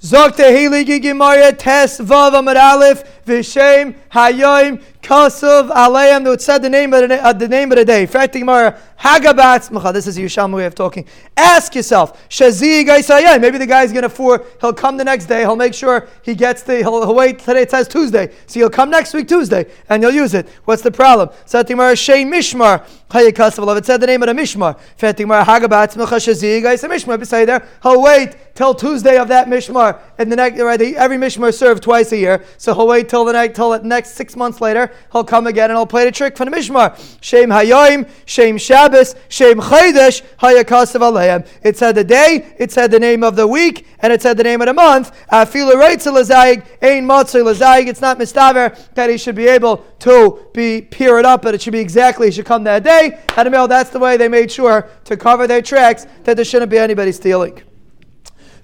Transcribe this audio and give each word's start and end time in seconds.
Zokte 0.00 0.44
Heilige 0.44 1.02
Gemara 1.02 1.52
Tes 1.52 1.98
Vav 1.98 2.32
Amar 2.32 2.56
Aleph 2.56 3.02
Vishem 3.26 3.96
Hayoim 4.12 4.80
Kasav 5.02 5.70
Aleim. 5.70 6.32
It 6.32 6.40
said 6.40 6.62
the 6.62 6.70
name 6.70 6.94
of 6.94 7.08
the, 7.08 7.24
uh, 7.24 7.32
the 7.32 7.48
name 7.48 7.72
of 7.72 7.78
the 7.78 7.84
day. 7.84 8.06
Fact 8.06 8.34
Gemara 8.34 8.78
Hagabat 9.00 9.72
Macha. 9.72 9.92
This 9.92 10.06
is 10.06 10.16
Yerushalmi 10.16 10.54
way 10.54 10.66
of 10.66 10.76
talking. 10.76 11.04
Ask 11.36 11.74
yourself, 11.74 12.28
Shazi 12.28 12.86
Gaisayim. 12.86 13.40
Maybe 13.40 13.58
the 13.58 13.66
guy's 13.66 13.92
gonna 13.92 14.08
for 14.08 14.44
he'll 14.60 14.72
come 14.72 14.98
the 14.98 15.04
next 15.04 15.26
day. 15.26 15.40
He'll 15.40 15.56
make 15.56 15.74
sure 15.74 16.06
he 16.22 16.36
gets 16.36 16.62
the. 16.62 16.76
He'll, 16.76 17.04
he'll 17.04 17.14
wait 17.16 17.40
today. 17.40 17.62
It 17.62 17.70
says 17.72 17.88
Tuesday, 17.88 18.32
so 18.46 18.60
he'll 18.60 18.70
come 18.70 18.90
next 18.90 19.14
week 19.14 19.26
Tuesday 19.26 19.66
and 19.88 20.00
he'll 20.00 20.14
use 20.14 20.32
it. 20.32 20.48
What's 20.64 20.82
the 20.82 20.92
problem? 20.92 21.30
Said 21.44 21.66
Gemara 21.66 21.96
Shei 21.96 22.24
Mishmar 22.24 22.86
Hayakasav. 23.10 23.78
It 23.78 23.86
said 23.86 24.00
the 24.00 24.06
name 24.06 24.22
of 24.22 24.26
the 24.28 24.34
Mishmar. 24.34 24.78
Fact 24.96 25.18
Gemara 25.18 25.44
Hagabat 25.44 25.96
Macha 25.96 26.16
Shazi 26.16 26.62
Gaisayim 26.62 26.90
Mishmar. 26.90 27.18
Beside 27.18 27.46
there, 27.46 27.66
he'll 27.82 28.02
wait 28.02 28.36
till 28.54 28.74
Tuesday 28.74 29.16
of 29.16 29.28
that 29.28 29.46
Mishmar. 29.46 29.98
And 30.18 30.30
the 30.30 30.36
next, 30.36 30.60
right, 30.60 30.80
every 30.80 31.16
Mishmar 31.16 31.54
served 31.54 31.82
twice 31.82 32.12
a 32.12 32.18
year. 32.18 32.44
So 32.58 32.74
he'll 32.74 32.86
wait 32.86 33.08
till 33.08 33.24
the 33.24 33.32
next, 33.32 33.56
till 33.56 33.70
the 33.70 33.78
next 33.80 34.10
six 34.10 34.36
months 34.36 34.60
later, 34.60 34.92
he'll 35.12 35.24
come 35.24 35.46
again 35.46 35.70
and 35.70 35.78
he'll 35.78 35.86
play 35.86 36.04
the 36.04 36.12
trick 36.12 36.36
for 36.36 36.44
the 36.44 36.50
Mishmar. 36.50 36.98
Shem 37.22 37.48
Hayoim, 37.48 38.08
Shem 38.26 38.58
Shabbos, 38.58 39.14
Shem 39.28 39.58
Chaydesh, 39.58 40.22
Hayakasav 40.40 41.00
Aleim. 41.00 41.46
It 41.62 41.78
said 41.78 41.94
the 41.94 42.04
day, 42.04 42.54
it 42.58 42.72
said 42.72 42.90
the 42.90 43.00
name 43.00 43.22
of 43.24 43.36
the 43.36 43.46
week, 43.46 43.86
and 44.00 44.12
it 44.12 44.20
said 44.20 44.36
the 44.36 44.44
name 44.44 44.60
of 44.60 44.66
the 44.66 44.74
month. 44.74 45.12
Afila 45.32 45.72
Reitzel 45.72 46.20
Lazayig, 46.20 46.62
Lazayig. 46.82 47.86
It's 47.88 48.00
not 48.00 48.18
mistaver 48.18 48.76
that 48.94 49.08
he 49.08 49.16
should 49.16 49.34
be 49.34 49.46
able 49.46 49.78
to 50.00 50.46
be 50.52 50.82
peered 50.82 51.24
up, 51.24 51.42
but 51.42 51.54
it 51.54 51.62
should 51.62 51.72
be 51.72 51.80
exactly, 51.80 52.26
he 52.26 52.32
should 52.32 52.44
come 52.44 52.64
that 52.64 52.84
day. 52.84 52.97
And 52.98 53.70
that's 53.70 53.90
the 53.90 53.98
way 53.98 54.16
they 54.16 54.28
made 54.28 54.50
sure 54.50 54.88
to 55.04 55.16
cover 55.16 55.46
their 55.46 55.62
tracks 55.62 56.06
that 56.24 56.36
there 56.36 56.44
shouldn't 56.44 56.70
be 56.70 56.78
anybody 56.78 57.12
stealing. 57.12 57.62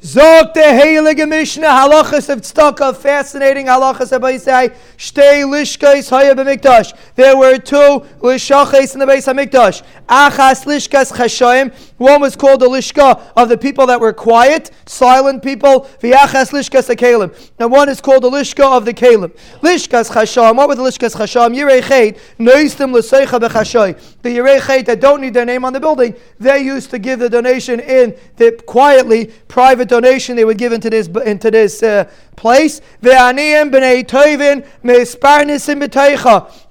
Zog 0.05 0.53
the 0.53 0.61
Heilige 0.61 1.27
Mishnah, 1.27 1.67
halachas 1.67 2.29
of 2.29 2.43
tzedakah, 2.43 2.95
fascinating 2.95 3.65
halachas 3.65 4.13
of 4.13 4.21
Baisai, 4.21 4.75
shtei 4.99 5.45
lishkais 5.47 6.11
haya 6.11 6.35
b'mikdash. 6.35 6.95
There 7.15 7.35
were 7.35 7.57
two 7.57 8.05
lishachas 8.21 8.93
in 8.93 9.01
the 9.01 9.07
base 9.07 9.27
of. 9.27 9.35
Achas 9.35 10.67
lishkas 10.67 11.11
chashayim. 11.11 11.75
One 11.97 12.21
was 12.21 12.37
called 12.37 12.61
the 12.61 12.69
lishka 12.69 13.19
of 13.35 13.49
the 13.49 13.57
people 13.57 13.87
that 13.87 13.99
were 13.99 14.13
quiet, 14.13 14.71
silent 14.85 15.43
people. 15.43 15.89
V'achas 16.03 16.53
lishkas 16.53 16.95
akalim. 16.95 17.35
And 17.59 17.73
one 17.73 17.89
is 17.89 18.03
called 18.03 18.25
the 18.25 18.31
lishka 18.31 18.77
of 18.77 18.85
the 18.85 18.93
kalim. 18.93 19.35
Lishkas 19.63 20.11
chashayim. 20.11 20.55
What 20.57 20.69
were 20.69 20.75
the 20.75 20.83
lishkas 20.83 21.17
chashayim? 21.17 21.57
Yirei 21.57 21.83
chet, 21.83 22.19
noistim 22.39 22.93
l'seicha 22.93 23.41
b'chashay. 23.41 23.99
The 24.21 24.37
yirei 24.37 24.61
chet 24.67 24.85
that 24.85 25.01
don't 25.01 25.23
need 25.23 25.33
their 25.33 25.47
name 25.47 25.65
on 25.65 25.73
the 25.73 25.81
building, 25.81 26.15
they 26.39 26.61
used 26.61 26.91
to 26.91 26.99
give 26.99 27.21
the 27.21 27.31
donation 27.31 27.81
in 27.81 28.15
the 28.37 28.53
quietly, 28.67 29.33
private 29.49 29.94
donation 29.95 30.37
they 30.37 30.45
would 30.45 30.59
give 30.59 30.73
into 30.73 30.91
this 30.91 31.07
into 31.25 31.51
this 31.51 31.83
uh, 31.83 32.05
place. 32.37 32.81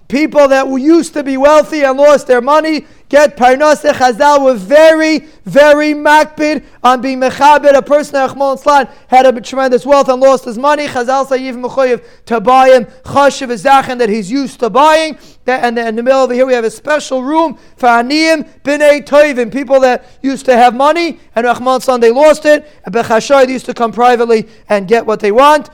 People 0.07 0.47
that 0.47 0.67
used 0.67 1.13
to 1.13 1.23
be 1.23 1.37
wealthy 1.37 1.83
and 1.83 1.97
lost 1.97 2.27
their 2.27 2.41
money 2.41 2.85
get 3.13 3.37
parnaseh. 3.37 3.93
Chazal 3.93 4.43
were 4.43 4.55
very, 4.55 5.19
very 5.45 5.93
makbid 5.93 6.65
on 6.83 6.99
being 6.99 7.19
mechabed. 7.19 7.75
A 7.75 7.81
person 7.83 8.15
Achmon 8.15 8.89
had 9.07 9.27
a 9.27 9.39
tremendous 9.39 9.85
wealth 9.85 10.09
and 10.09 10.19
lost 10.19 10.45
his 10.45 10.57
money. 10.57 10.87
Chazal 10.87 11.27
say 11.27 11.47
even 11.47 11.61
mechoyev 11.61 12.03
to 12.25 12.41
buy 12.41 12.69
him 12.69 12.85
chashiv 13.05 13.49
zachen 13.49 13.99
that 13.99 14.09
he's 14.09 14.31
used 14.31 14.59
to 14.61 14.69
buying. 14.71 15.15
And 15.45 15.77
in 15.77 15.95
the 15.95 16.01
middle 16.01 16.21
over 16.21 16.33
here 16.33 16.47
we 16.47 16.53
have 16.53 16.63
a 16.63 16.71
special 16.71 17.23
room 17.23 17.59
for 17.77 17.87
aniyim 17.87 18.49
b'nei 18.63 19.05
toivim, 19.05 19.53
people 19.53 19.79
that 19.81 20.05
used 20.23 20.45
to 20.45 20.55
have 20.57 20.73
money 20.73 21.19
and 21.35 21.45
Rahman 21.45 21.99
they 21.99 22.09
lost 22.09 22.45
it. 22.45 22.67
And 22.83 22.95
bechashay 22.95 23.45
they 23.45 23.53
used 23.53 23.67
to 23.67 23.75
come 23.75 23.91
privately 23.91 24.49
and 24.69 24.87
get 24.87 25.05
what 25.05 25.19
they 25.19 25.31
want. 25.31 25.69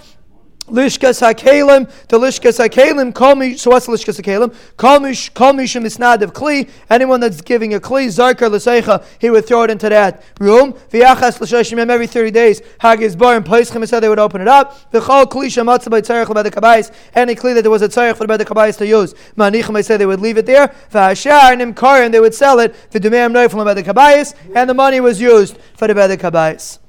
Lishkas 0.70 1.22
Hakelim, 1.22 1.90
the 2.08 2.18
Lishkas 2.18 2.60
Hakelim, 2.60 3.14
call 3.14 3.36
me, 3.36 3.58
so 3.58 3.72
what's 3.72 3.88
Lishkas 3.88 4.20
Hakelim? 4.20 4.56
Call 4.78 5.00
me, 5.00 5.16
call 5.34 5.54
me 5.54 5.66
Shemisnad 5.66 6.22
of 6.22 6.34
Kli, 6.34 6.70
anyone 6.90 7.20
that's 7.20 7.42
giving 7.42 7.74
a 7.74 7.80
Kli, 7.80 8.08
Zarkar 8.08 8.50
L'Seicha, 8.50 9.06
he 9.20 9.30
would 9.30 9.46
throw 9.46 9.64
it 9.64 9.72
into 9.72 9.90
that 9.90 10.24
room. 10.40 10.76
Every 10.94 12.08
30 12.08 12.32
days, 12.32 12.62
Hagiz 12.80 13.16
Bar 13.16 13.36
and 13.36 13.46
Paischim 13.46 13.88
said 13.88 14.02
they 14.02 14.10
would 14.10 14.20
open 14.20 14.42
it 14.42 14.48
up. 14.48 14.92
V'chol 14.92 15.26
Kli 15.26 15.48
Shematzah 15.48 15.90
by 15.90 16.02
Tzarech 16.02 16.34
by 16.34 16.44
the 16.44 17.00
any 17.14 17.36
Kli 17.36 17.54
that 17.56 17.62
there 17.62 17.72
was 17.72 17.82
a 17.82 17.90
Tzarech 17.90 18.18
for 18.18 18.28
the 18.28 18.46
Kabais 18.46 18.78
to 18.78 18.88
use. 18.88 19.14
Manichim, 19.36 19.76
I 19.78 19.82
said 19.82 19.98
they 19.98 20.06
would 20.06 20.22
leave 20.22 20.38
it 20.38 20.46
there. 20.46 20.74
V'ashar 20.92 21.56
Nimkar, 21.58 22.06
and 22.06 22.14
they 22.14 22.20
would 22.20 22.36
sell 22.36 22.60
it, 22.60 22.76
V'dumeim 22.92 23.32
Neufel 23.34 23.64
by 23.66 23.74
the 23.74 23.84
Kabais, 23.84 24.34
and 24.56 24.70
the 24.70 24.74
money 24.74 25.00
was 25.00 25.20
used 25.20 25.58
for 25.76 25.88
the 25.88 25.96
Bed 25.96 26.18
Kabais. 26.20 26.80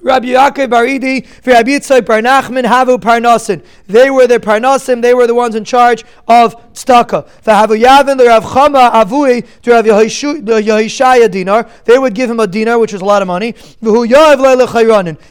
Rabbi 0.00 0.28
Yaakov 0.28 0.68
Baridi, 0.68 1.26
Rabbi 1.44 1.70
Yitzchak 1.70 2.06
Bar 2.06 2.20
Nachman, 2.20 2.64
Havu 2.64 2.98
Parnasim. 2.98 3.64
They 3.88 4.10
were 4.10 4.28
the 4.28 4.38
Parnasim, 4.38 5.02
they 5.02 5.12
were 5.12 5.26
the 5.26 5.34
ones 5.34 5.56
in 5.56 5.64
charge 5.64 6.04
of 6.28 6.54
tzedakah. 6.72 7.26
The 7.42 7.50
Havu 7.50 7.82
Yavin, 7.82 8.24
Rav 8.24 8.44
Chama 8.44 8.92
Avui, 8.92 9.44
to 9.62 9.70
Rav 9.72 9.84
Yehishaya 9.84 11.28
dinar. 11.28 11.68
They 11.84 11.98
would 11.98 12.14
give 12.14 12.30
him 12.30 12.38
a 12.38 12.46
dinar, 12.46 12.78
which 12.78 12.92
was 12.92 13.02
a 13.02 13.04
lot 13.04 13.22
of 13.22 13.28
money. 13.28 13.54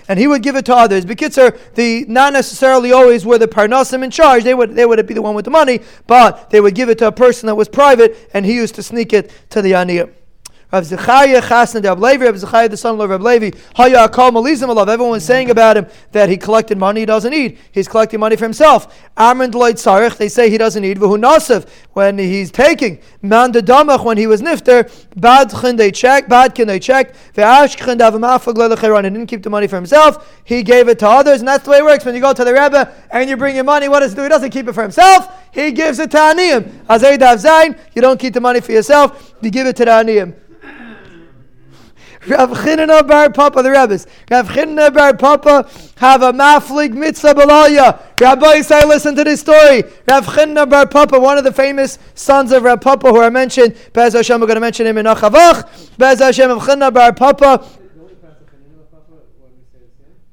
And 0.10 0.20
he 0.20 0.28
would 0.28 0.44
give 0.44 0.56
it 0.58 0.66
to 0.66 0.76
others. 0.76 1.06
Bekitzer, 1.06 1.58
the 1.76 2.06
not 2.10 2.34
necessarily 2.34 2.92
always 2.92 3.26
were 3.26 3.38
the 3.38 3.48
Parnasim 3.48 4.04
in 4.04 4.12
charge. 4.12 4.44
They 4.44 4.54
would 4.54 4.76
they 4.76 4.86
would 4.86 5.06
be 5.08 5.14
the 5.14 5.22
one 5.22 5.34
with 5.36 5.46
the 5.46 5.52
money, 5.52 5.80
but 6.08 6.50
they 6.50 6.60
would 6.60 6.76
give 6.76 6.90
it 6.90 6.98
to 6.98 7.08
a 7.08 7.12
person 7.12 7.48
that 7.48 7.56
was 7.56 7.70
private, 7.70 8.30
and 8.34 8.46
he 8.46 8.54
used 8.54 8.76
to 8.76 8.84
sneak 8.84 9.14
it 9.14 9.32
to 9.52 9.62
the 9.62 9.72
Aniyah. 9.72 10.12
Rav 10.70 10.84
Zechariah 10.84 11.42
Chasna 11.42 11.82
de 11.82 11.94
Levi, 11.94 12.26
Rav 12.26 12.38
Zechariah 12.38 12.68
the 12.68 12.76
son 12.76 13.00
of 13.00 13.10
Rav 13.10 13.22
Levi, 13.22 13.52
Haya 13.76 14.10
Akal 14.10 14.32
Malizim 14.32 14.68
Alav. 14.68 14.90
Everyone's 14.90 15.24
mm-hmm. 15.24 15.28
saying 15.28 15.50
about 15.50 15.78
him 15.78 15.88
that 16.12 16.28
he 16.28 16.36
collected 16.36 16.78
money 16.78 17.02
he 17.02 17.06
doesn't 17.06 17.32
need. 17.32 17.58
He's 17.72 17.88
collecting 17.88 18.20
money 18.20 18.36
for 18.36 18.44
himself. 18.44 18.94
Amrin 19.16 19.50
Deloit 19.50 19.76
Sarich, 19.76 20.18
they 20.18 20.28
say 20.28 20.50
he 20.50 20.58
doesn't 20.58 20.82
need. 20.82 20.98
V'hu 20.98 21.18
Nasif, 21.22 21.70
when 21.94 22.18
he's 22.18 22.52
taking. 22.52 23.00
Man 23.22 23.54
Damach, 23.54 24.04
when 24.04 24.18
he 24.18 24.28
was 24.28 24.42
nifter. 24.42 24.92
Bad 25.16 25.52
they 25.78 25.90
check. 25.90 26.28
Bad 26.28 26.54
Kin, 26.54 26.68
they 26.68 26.80
check. 26.80 27.16
Ve'ash 27.34 27.78
Chin, 27.78 27.98
Davamafag 27.98 28.56
Lelecheron. 28.56 29.06
He 29.06 29.10
didn't 29.10 29.28
keep 29.28 29.44
the 29.44 29.50
money 29.50 29.68
for 29.68 29.78
himself. 29.78 30.38
He 30.44 30.64
gave 30.64 30.90
it 30.90 31.00
to 31.00 31.08
others, 31.08 31.40
and 31.40 31.48
that's 31.48 31.64
the 31.64 31.72
way 31.72 31.78
it 31.78 31.86
works. 31.86 32.04
When 32.04 32.14
you 32.14 32.20
go 32.20 32.34
to 32.34 32.44
the 32.44 32.54
Rebbe 32.54 32.94
and 33.10 33.30
you 33.30 33.38
bring 33.38 33.56
your 33.56 33.64
money, 33.64 33.88
what 33.88 34.02
does 34.02 34.12
he 34.12 34.18
do? 34.18 34.24
He 34.24 34.30
doesn't 34.30 34.50
keep 34.50 34.68
it 34.68 34.74
for 34.74 34.82
himself. 34.84 35.34
He 35.54 35.72
gives 35.72 36.00
it 36.00 36.12
to 36.12 36.18
Aniyim. 36.18 36.86
Azay 36.88 37.18
Dav 37.18 37.40
Zain, 37.40 37.78
you 37.96 38.02
don't 38.02 38.20
keep 38.20 38.34
the 38.34 38.42
money 38.42 38.60
for 38.60 38.74
yourself. 38.74 39.34
You 39.42 39.50
give 39.50 39.66
it 39.66 39.78
to 39.78 39.86
the 39.86 39.92
Aniyim. 39.92 40.36
Rav 42.28 42.50
Chinna 42.52 43.08
Bar 43.08 43.32
Papa, 43.32 43.64
the 43.64 43.72
Rebbe's. 43.72 44.06
Rav 44.30 44.50
Chinna 44.50 44.94
Bar 44.94 45.16
Papa 45.16 45.70
have 45.96 46.22
a 46.22 46.34
maflig 46.34 46.94
mitzvah 46.94 47.34
balaya. 47.34 48.02
Rabbi 48.20 48.62
say, 48.62 48.86
listen 48.86 49.16
to 49.16 49.24
this 49.24 49.40
story. 49.40 49.84
Rav 50.08 50.26
Chinna 50.26 50.70
Bar 50.70 50.88
Papa, 50.88 51.20
one 51.20 51.38
of 51.38 51.44
the 51.44 51.54
famous 51.54 52.00
sons 52.16 52.52
of 52.52 52.64
Rav 52.64 52.82
Papa 52.82 53.10
who 53.10 53.18
are 53.18 53.32
mentioned. 53.32 53.78
Bez 53.94 54.14
Hashem, 54.14 54.42
we're 54.42 54.48
going 54.48 54.56
to 54.56 54.62
mention 54.62 54.86
him 54.86 54.98
in 54.98 55.06
Achavach. 55.06 55.98
Bez 55.98 56.20
Hashem 56.20 56.52
of 56.52 56.60
Chinna 56.64 56.94
Bar 56.94 57.14
Papa. 57.14 57.66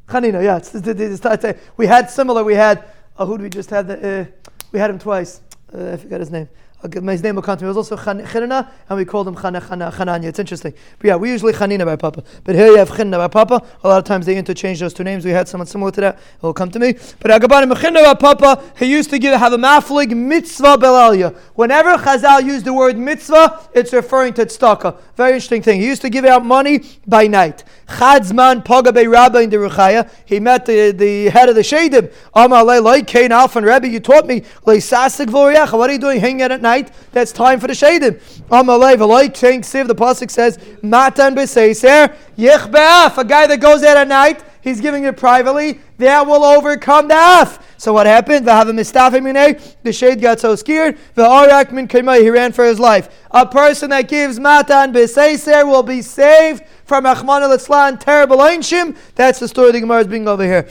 Chanina, 0.08 0.42
yeah. 0.42 1.52
We 1.76 1.86
had 1.86 2.10
similar. 2.10 2.44
We 2.44 2.54
had, 2.54 2.84
uh, 3.16 3.24
who 3.24 3.38
did 3.38 3.44
we 3.44 3.50
just 3.50 3.70
have? 3.70 3.86
The, 3.86 4.20
uh, 4.20 4.48
we 4.70 4.78
had 4.78 4.90
him 4.90 4.98
twice. 4.98 5.40
Uh, 5.72 5.92
I 5.92 5.96
forgot 5.96 6.20
his 6.20 6.30
name 6.30 6.48
his 6.92 7.22
name 7.22 7.36
will 7.36 7.42
come 7.42 7.56
to 7.56 7.64
me. 7.64 7.70
It 7.70 7.74
was 7.74 7.90
also 7.90 7.96
Chanina, 7.96 8.68
and 8.88 8.98
we 8.98 9.04
called 9.04 9.26
him 9.26 9.34
Chana, 9.34 9.60
Chana, 9.62 9.92
Chananya. 9.92 10.24
It's 10.24 10.38
interesting. 10.38 10.74
But 10.98 11.06
yeah, 11.06 11.16
we 11.16 11.30
usually 11.30 11.52
Chanina 11.52 11.84
by 11.84 11.96
Papa. 11.96 12.22
But 12.44 12.54
here 12.54 12.66
you 12.66 12.76
have 12.76 12.90
Chanina 12.90 13.18
by 13.18 13.28
Papa. 13.28 13.64
A 13.82 13.88
lot 13.88 13.98
of 13.98 14.04
times 14.04 14.26
they 14.26 14.36
interchange 14.36 14.80
those 14.80 14.92
two 14.92 15.04
names. 15.04 15.24
We 15.24 15.30
had 15.30 15.48
someone 15.48 15.66
similar 15.66 15.90
to 15.92 16.00
that. 16.02 16.16
It 16.16 16.42
will 16.42 16.52
come 16.52 16.70
to 16.70 16.78
me. 16.78 16.92
But 17.20 17.30
Agabanim 17.30 17.72
Chanina 17.72 18.04
by 18.04 18.14
Papa, 18.14 18.62
he 18.78 18.86
used 18.86 19.10
to 19.10 19.18
give 19.18 19.34
have 19.38 19.52
a 19.52 19.56
maflig 19.56 20.14
mitzvah 20.14 20.76
belalia. 20.76 21.34
Whenever 21.54 21.96
Chazal 21.96 22.44
used 22.44 22.66
the 22.66 22.72
word 22.72 22.98
mitzvah, 22.98 23.68
it's 23.74 23.92
referring 23.92 24.34
to 24.34 24.44
tzedakah. 24.44 24.98
Very 25.16 25.32
interesting 25.32 25.62
thing. 25.62 25.80
He 25.80 25.86
used 25.86 26.02
to 26.02 26.10
give 26.10 26.24
out 26.24 26.44
money 26.44 26.82
by 27.06 27.26
night. 27.26 27.64
Chadzman 27.86 28.64
Pagabe 28.64 29.10
Rabbi 29.10 29.42
in 29.42 29.50
the 29.50 29.56
Ruchaya. 29.56 30.10
He 30.24 30.40
met 30.40 30.66
the, 30.66 30.90
the 30.90 31.28
head 31.28 31.48
of 31.48 31.54
the 31.54 31.62
Shadim. 31.62 32.12
Amar 32.34 32.64
like 32.64 33.06
Kain 33.06 33.30
Alfan 33.30 33.64
Rebbe, 33.64 33.88
you 33.88 34.00
taught 34.00 34.26
me. 34.26 34.42
What 34.62 35.90
are 35.90 35.92
you 35.92 35.98
doing 35.98 36.20
hanging 36.20 36.42
out 36.42 36.52
at 36.52 36.62
night? 36.62 36.73
That's 37.12 37.32
time 37.32 37.60
for 37.60 37.66
the 37.66 37.72
Shadim. 37.72 38.20
Amalei 38.48 38.96
Veloik 38.96 39.36
Shank 39.36 39.64
Siv, 39.64 39.86
the 39.86 39.94
Pasuk 39.94 40.30
says, 40.30 40.58
Matan 40.82 41.34
B'Seiser, 41.34 42.14
Yich 42.36 42.70
Be'af, 42.70 43.18
a 43.18 43.24
guy 43.24 43.46
that 43.46 43.60
goes 43.60 43.82
out 43.82 43.96
at 43.96 44.08
night, 44.08 44.42
he's 44.60 44.80
giving 44.80 45.04
it 45.04 45.16
privately, 45.16 45.80
that 45.98 46.26
will 46.26 46.44
overcome 46.44 47.08
the 47.08 47.14
af. 47.14 47.58
So 47.76 47.92
what 47.92 48.06
happened? 48.06 48.46
The 48.46 49.92
shade 49.92 50.20
got 50.20 50.40
so 50.40 50.56
scared. 50.56 50.98
He 51.14 52.30
ran 52.30 52.52
for 52.52 52.64
his 52.64 52.80
life. 52.80 53.08
A 53.30 53.46
person 53.46 53.90
that 53.90 54.08
gives 54.08 54.40
matan 54.40 54.92
b'seiser 54.92 55.64
will 55.66 55.82
be 55.82 56.02
saved 56.02 56.64
from 56.84 57.04
Achman 57.04 57.42
al 57.42 57.96
terrible 57.98 58.38
Einshim. 58.38 58.96
That's 59.14 59.38
the 59.38 59.48
story 59.48 59.72
the 59.72 59.80
Gemara 59.80 60.00
is 60.00 60.06
being 60.06 60.26
over 60.26 60.44
here. 60.44 60.66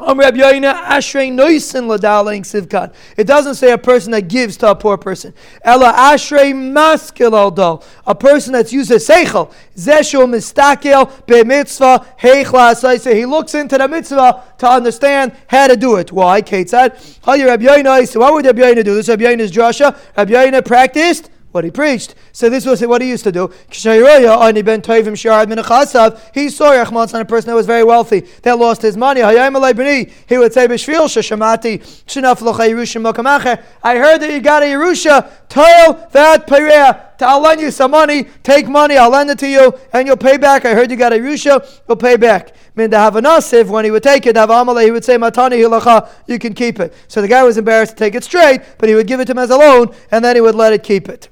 It 0.00 0.16
doesn't 3.26 3.54
say 3.54 3.70
a 3.70 3.78
person 3.78 4.10
that 4.10 4.28
gives 4.28 4.56
to 4.56 4.70
a 4.70 4.74
poor 4.74 4.98
person. 4.98 5.32
Ella 5.62 5.92
ashrei 5.92 6.52
a 8.06 8.14
person 8.14 8.52
that's 8.52 8.72
used 8.72 8.90
a 8.90 8.96
seichel. 8.96 9.52
Zeshu 9.76 10.28
mistakel 10.28 11.06
b'mitzvah 11.26 12.06
heichla 12.18 13.14
He 13.14 13.24
looks 13.24 13.54
into 13.54 13.78
the 13.78 13.86
mitzvah 13.86 14.42
to 14.58 14.68
understand 14.68 15.30
how 15.46 15.68
to 15.68 15.76
do 15.76 15.94
it. 15.96 16.10
Why? 16.10 16.42
Kate 16.42 16.68
said, 16.68 16.98
"How 17.22 17.34
you 17.34 17.46
Rabbi 17.46 17.64
Yoina? 17.64 18.08
So 18.08 18.18
what 18.18 18.34
would 18.34 18.46
Rabbi 18.46 18.62
Yoina 18.62 18.84
do? 18.84 18.96
This 18.96 19.08
Rabbi 19.08 19.22
Yoina's 19.22 19.52
drasha. 19.52 19.96
Rabbi 20.16 20.32
Yoina 20.32 20.64
practiced 20.64 21.30
what 21.54 21.62
he 21.62 21.70
preached. 21.70 22.16
So 22.32 22.50
this 22.50 22.66
was 22.66 22.84
what 22.84 23.00
he 23.00 23.08
used 23.08 23.22
to 23.22 23.30
do. 23.30 23.48
He 23.70 23.78
saw 23.78 23.92
Rachman 26.72 27.14
on 27.14 27.20
a 27.20 27.24
person 27.24 27.48
that 27.50 27.54
was 27.54 27.66
very 27.66 27.84
wealthy 27.84 28.20
that 28.42 28.58
lost 28.58 28.82
his 28.82 28.96
money. 28.96 29.20
He 29.20 29.26
would 30.36 30.52
say, 30.52 30.64
I 30.64 30.66
heard 33.96 34.18
that 34.20 34.30
you 34.32 34.40
got 34.40 34.62
a 34.64 34.66
Yerusha. 34.66 35.30
Tell 35.48 36.08
that 36.10 36.48
Perea. 36.48 37.12
I'll 37.20 37.40
lend 37.40 37.60
you 37.60 37.70
some 37.70 37.92
money. 37.92 38.24
Take 38.42 38.66
money. 38.68 38.96
I'll 38.96 39.10
lend 39.10 39.30
it 39.30 39.38
to 39.38 39.46
you, 39.46 39.72
and 39.92 40.08
you'll 40.08 40.16
pay 40.16 40.36
back. 40.36 40.64
I 40.64 40.74
heard 40.74 40.90
you 40.90 40.96
got 40.96 41.12
a 41.12 41.16
Yerusha. 41.16 41.80
You'll 41.86 41.96
pay 41.96 42.16
back. 42.16 42.52
When 42.74 42.90
he 42.90 43.90
would 43.92 44.02
take 44.02 44.26
it, 44.26 44.36
he 44.36 44.90
would 44.90 45.04
say, 45.04 45.16
Matani 45.16 46.08
you 46.26 46.38
can 46.40 46.54
keep 46.54 46.80
it. 46.80 46.92
So 47.06 47.22
the 47.22 47.28
guy 47.28 47.44
was 47.44 47.56
embarrassed 47.56 47.92
to 47.92 47.98
take 47.98 48.16
it 48.16 48.24
straight, 48.24 48.62
but 48.78 48.88
he 48.88 48.96
would 48.96 49.06
give 49.06 49.20
it 49.20 49.26
to 49.26 49.32
him 49.32 49.38
as 49.38 49.50
a 49.50 49.56
loan, 49.56 49.94
and 50.10 50.24
then 50.24 50.34
he 50.34 50.40
would 50.40 50.56
let 50.56 50.72
it 50.72 50.82
keep 50.82 51.08
it. 51.08 51.28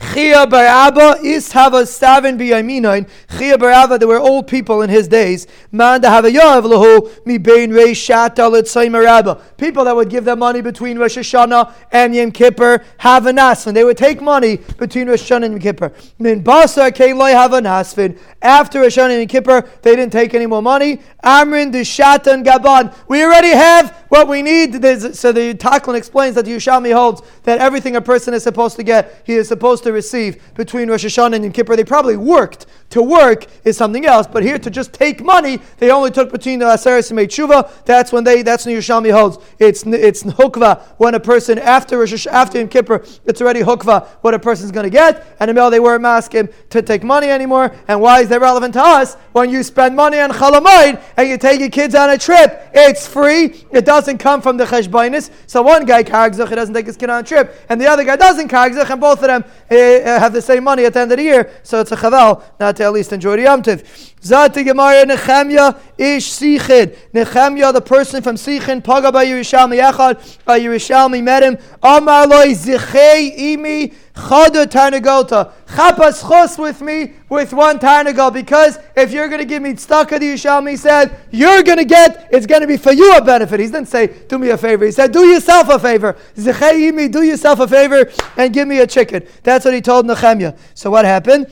Chia 0.00 0.46
bar 0.46 0.64
Abba 0.64 1.18
is 1.22 1.52
have 1.52 1.74
a 1.74 1.84
seven 1.84 2.38
biyaminoin. 2.38 3.08
Chia 3.38 3.58
bar 3.58 3.70
Abba, 3.70 3.98
there 3.98 4.08
were 4.08 4.18
old 4.18 4.48
people 4.48 4.80
in 4.80 4.88
his 4.88 5.06
days. 5.06 5.46
Man, 5.70 6.00
to 6.00 6.08
have 6.08 6.24
a 6.24 6.30
yav 6.30 6.62
lahu 6.62 7.26
mi 7.26 7.36
bein 7.36 7.70
rei 7.70 7.92
shata 7.92 8.50
l'tzayim 8.50 8.94
er 8.94 9.06
Abba. 9.06 9.34
People 9.58 9.84
that 9.84 9.94
would 9.94 10.08
give 10.08 10.24
them 10.24 10.38
money 10.38 10.62
between 10.62 10.98
Rosh 10.98 11.18
Hashanah 11.18 11.74
and 11.92 12.14
Yom 12.14 12.32
Kippur 12.32 12.82
have 12.96 13.26
a 13.26 13.32
nasfin. 13.32 13.74
They 13.74 13.84
would 13.84 13.98
take 13.98 14.22
money 14.22 14.56
between 14.78 15.06
Rosh 15.06 15.30
Hashanah 15.30 15.42
and 15.42 15.52
Yom 15.52 15.60
Kippur. 15.60 15.92
Min 16.18 16.42
basar 16.42 16.88
a 16.88 17.62
nasfin. 17.62 18.18
After 18.40 18.80
Rosh 18.80 18.96
Hashanah 18.96 19.10
and 19.10 19.20
Yom 19.20 19.28
Kippur, 19.28 19.68
they 19.82 19.96
didn't 19.96 20.12
take 20.12 20.32
any 20.32 20.46
more 20.46 20.62
money. 20.62 21.00
Amrin 21.22 21.72
the 21.72 21.80
shatan 21.80 22.42
gaban. 22.42 22.94
We 23.06 23.22
already 23.22 23.50
have 23.50 23.99
what 24.10 24.28
we 24.28 24.42
need. 24.42 24.84
is 24.84 25.18
so 25.18 25.32
the 25.32 25.54
Taklin 25.54 25.96
explains 25.96 26.34
that 26.34 26.44
the 26.44 26.50
Yerushalmi 26.50 26.92
holds 26.92 27.22
that 27.44 27.58
everything 27.58 27.96
a 27.96 28.02
person 28.02 28.34
is 28.34 28.42
supposed 28.42 28.76
to 28.76 28.82
get, 28.82 29.22
he 29.24 29.34
is 29.34 29.48
supposed 29.48 29.82
to 29.84 29.92
receive 29.92 30.42
between 30.54 30.90
Rosh 30.90 31.06
Hashanah 31.06 31.36
and 31.36 31.44
Yom 31.44 31.52
Kippur. 31.52 31.76
They 31.76 31.84
probably 31.84 32.16
worked. 32.16 32.66
To 32.90 33.02
work 33.02 33.46
is 33.64 33.76
something 33.76 34.04
else, 34.04 34.26
but 34.26 34.42
here 34.42 34.58
to 34.58 34.68
just 34.68 34.92
take 34.92 35.22
money, 35.22 35.60
they 35.78 35.90
only 35.92 36.10
took 36.10 36.32
between 36.32 36.58
the 36.58 36.64
Aseres 36.64 37.10
and 37.10 37.18
Tshuva. 37.20 37.84
That's 37.84 38.10
when 38.12 38.24
they. 38.24 38.42
That's 38.42 38.66
when 38.66 38.74
Yerushalmi 38.74 39.12
holds. 39.12 39.38
It's 39.60 39.84
it's 39.86 40.24
hukva 40.24 40.82
when 40.98 41.14
a 41.14 41.20
person 41.20 41.58
after 41.58 42.02
after 42.30 42.58
Yom 42.58 42.68
Kippur, 42.68 43.04
it's 43.24 43.40
already 43.40 43.60
hukva 43.60 44.08
what 44.22 44.34
a 44.34 44.40
person's 44.40 44.72
going 44.72 44.84
to 44.84 44.90
get, 44.90 45.36
and 45.38 45.56
the 45.56 45.70
they 45.70 45.78
weren't 45.78 46.04
asking 46.04 46.48
to 46.70 46.82
take 46.82 47.04
money 47.04 47.28
anymore. 47.28 47.72
And 47.86 48.00
why 48.00 48.22
is 48.22 48.28
that 48.30 48.40
relevant 48.40 48.74
to 48.74 48.82
us? 48.82 49.14
When 49.32 49.50
you 49.50 49.62
spend 49.62 49.94
money 49.94 50.18
on 50.18 50.30
Chalamayid 50.30 51.00
and 51.16 51.28
you 51.28 51.38
take 51.38 51.60
your 51.60 51.70
kids 51.70 51.94
on 51.94 52.10
a 52.10 52.18
trip, 52.18 52.70
it's 52.74 53.06
free. 53.06 53.64
It 53.70 53.84
doesn't 53.84 54.18
come 54.18 54.42
from 54.42 54.56
the 54.56 54.64
cheshbainis. 54.64 55.30
So 55.46 55.62
one 55.62 55.84
guy 55.84 56.02
kargzach, 56.02 56.48
he 56.48 56.56
doesn't 56.56 56.74
take 56.74 56.86
his 56.86 56.96
kid 56.96 57.08
on 57.10 57.20
a 57.20 57.26
trip, 57.26 57.54
and 57.68 57.80
the 57.80 57.86
other 57.86 58.02
guy 58.02 58.16
doesn't 58.16 58.48
kargzach, 58.48 58.90
and 58.90 59.00
both 59.00 59.22
of 59.22 59.28
them 59.28 59.44
uh, 59.70 59.74
have 60.18 60.32
the 60.32 60.42
same 60.42 60.64
money 60.64 60.86
at 60.86 60.94
the 60.94 61.00
end 61.00 61.12
of 61.12 61.18
the 61.18 61.24
year. 61.24 61.52
So 61.62 61.80
it's 61.80 61.92
a 61.92 61.96
chaval 61.96 62.42
not 62.58 62.79
to 62.80 62.86
at 62.86 62.92
least 62.92 63.12
enjoy 63.12 63.36
the 63.36 63.42
Yom 63.42 63.62
Tiv. 63.62 63.82
Zati 64.22 64.64
Gemara 64.64 65.04
Nechemya 65.04 65.78
Ish 65.98 66.30
Sichid. 66.32 66.96
Nechemya, 67.12 67.72
the 67.72 67.80
person 67.80 68.22
from 68.22 68.36
Sichin, 68.36 68.82
Paga 68.82 69.12
by 69.12 69.26
Yerushalmi 69.26 69.80
Echad, 69.80 70.44
by 70.44 70.58
Yerushalmi 70.58 71.22
met 71.22 71.42
him. 71.42 71.58
Amar 71.82 72.26
loy 72.26 72.48
Zichei 72.48 73.38
Imi 73.38 73.94
Chada 74.14 74.66
Tarnagota. 74.66 75.52
Chapas 75.66 76.22
chos 76.22 76.58
with 76.58 76.80
me 76.80 77.12
with 77.28 77.52
one 77.52 77.78
Tarnagal, 77.78 78.32
because 78.32 78.78
if 78.96 79.12
you're 79.12 79.28
going 79.28 79.40
to 79.40 79.46
give 79.46 79.62
me 79.62 79.72
tzedakah, 79.72 80.18
the 80.18 80.34
Yerushalmi 80.34 80.76
said, 80.78 81.16
you're 81.30 81.62
going 81.62 81.78
to 81.78 81.84
get, 81.84 82.28
it's 82.32 82.46
going 82.46 82.62
to 82.62 82.66
be 82.66 82.76
for 82.76 82.92
you 82.92 83.14
a 83.16 83.22
benefit. 83.22 83.60
He 83.60 83.66
didn't 83.66 83.86
say, 83.86 84.06
do 84.26 84.38
me 84.38 84.48
a 84.48 84.58
favor. 84.58 84.86
He 84.86 84.92
said, 84.92 85.12
do 85.12 85.20
yourself 85.26 85.68
a 85.68 85.78
favor. 85.78 86.16
Zichei 86.34 86.90
Imi, 86.90 87.12
do 87.12 87.22
yourself 87.22 87.60
a 87.60 87.68
favor 87.68 88.10
and 88.36 88.52
give 88.52 88.66
me 88.66 88.78
a 88.78 88.86
chicken. 88.86 89.26
That's 89.42 89.64
what 89.66 89.74
he 89.74 89.82
told 89.82 90.06
Nechemya. 90.06 90.58
So 90.74 90.90
what 90.90 91.04
happened? 91.04 91.46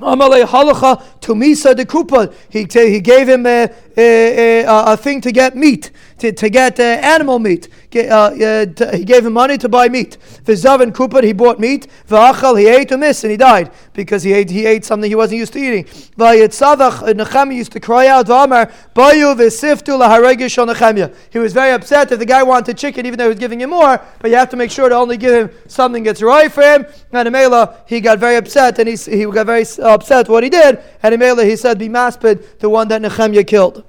Amalei 0.00 0.44
halacha 0.44 1.02
to 1.20 1.34
misa 1.34 1.74
de 1.74 1.84
kupa. 1.84 2.32
He, 2.48 2.66
he 2.70 3.00
gave 3.00 3.28
him 3.28 3.46
a, 3.46 3.70
a, 3.98 4.64
a, 4.64 4.92
a 4.92 4.96
thing 4.96 5.20
to 5.22 5.32
get 5.32 5.56
meat, 5.56 5.90
to, 6.18 6.32
to 6.32 6.48
get 6.48 6.78
uh, 6.78 6.82
animal 6.82 7.38
meat. 7.38 7.68
Uh, 7.94 7.98
uh, 7.98 8.66
to, 8.66 8.96
he 8.96 9.04
gave 9.04 9.24
him 9.24 9.32
money 9.32 9.56
to 9.58 9.68
buy 9.68 9.88
meat. 9.88 10.18
V'zav 10.44 10.78
kupa, 10.92 11.24
he 11.24 11.32
bought 11.32 11.58
meat. 11.58 11.88
V'achal, 12.06 12.58
he 12.58 12.68
ate 12.68 12.92
a 12.92 12.98
miss 12.98 13.24
and 13.24 13.30
he 13.30 13.36
died 13.36 13.72
because 13.94 14.22
he 14.22 14.32
ate, 14.32 14.50
he 14.50 14.66
ate 14.66 14.84
something 14.84 15.10
he 15.10 15.14
wasn't 15.14 15.38
used 15.38 15.54
to 15.54 15.58
eating. 15.58 15.84
V'yitzavach, 15.84 17.14
Nechemia 17.14 17.56
used 17.56 17.72
to 17.72 17.80
cry 17.80 18.06
out, 18.06 18.26
V'amar, 18.26 18.70
bayu 18.94 19.34
v'siftu 19.34 19.98
laharegish 19.98 20.60
on 20.60 20.68
Nechemia. 20.68 21.14
He 21.30 21.38
was 21.38 21.52
very 21.52 21.72
upset 21.72 22.12
if 22.12 22.18
the 22.18 22.26
guy 22.26 22.42
wanted 22.42 22.76
chicken, 22.76 23.06
even 23.06 23.18
though 23.18 23.24
he 23.24 23.30
was 23.30 23.38
giving 23.38 23.60
him 23.60 23.70
more, 23.70 24.00
but 24.20 24.30
you 24.30 24.36
have 24.36 24.50
to 24.50 24.56
make 24.56 24.70
sure 24.70 24.88
to 24.88 24.94
only 24.94 25.16
give 25.16 25.32
him 25.32 25.56
something 25.66 26.02
that's 26.02 26.22
right 26.22 26.52
for 26.52 26.62
him. 26.62 26.86
And 27.10 27.28
Amela, 27.28 27.78
he 27.88 28.00
got 28.00 28.18
very 28.18 28.36
upset 28.36 28.78
and 28.78 28.88
he, 28.88 28.96
he 28.96 29.24
got 29.24 29.46
very 29.46 29.64
upset 29.82 30.28
what 30.28 30.44
he 30.44 30.50
did, 30.50 30.78
and 31.02 31.14
Amela, 31.14 31.44
he 31.44 31.56
said, 31.56 31.78
be 31.78 31.88
maspid, 31.88 32.58
the 32.58 32.68
one 32.68 32.88
that 32.88 33.00
Nechemia 33.02 33.46
killed. 33.46 33.84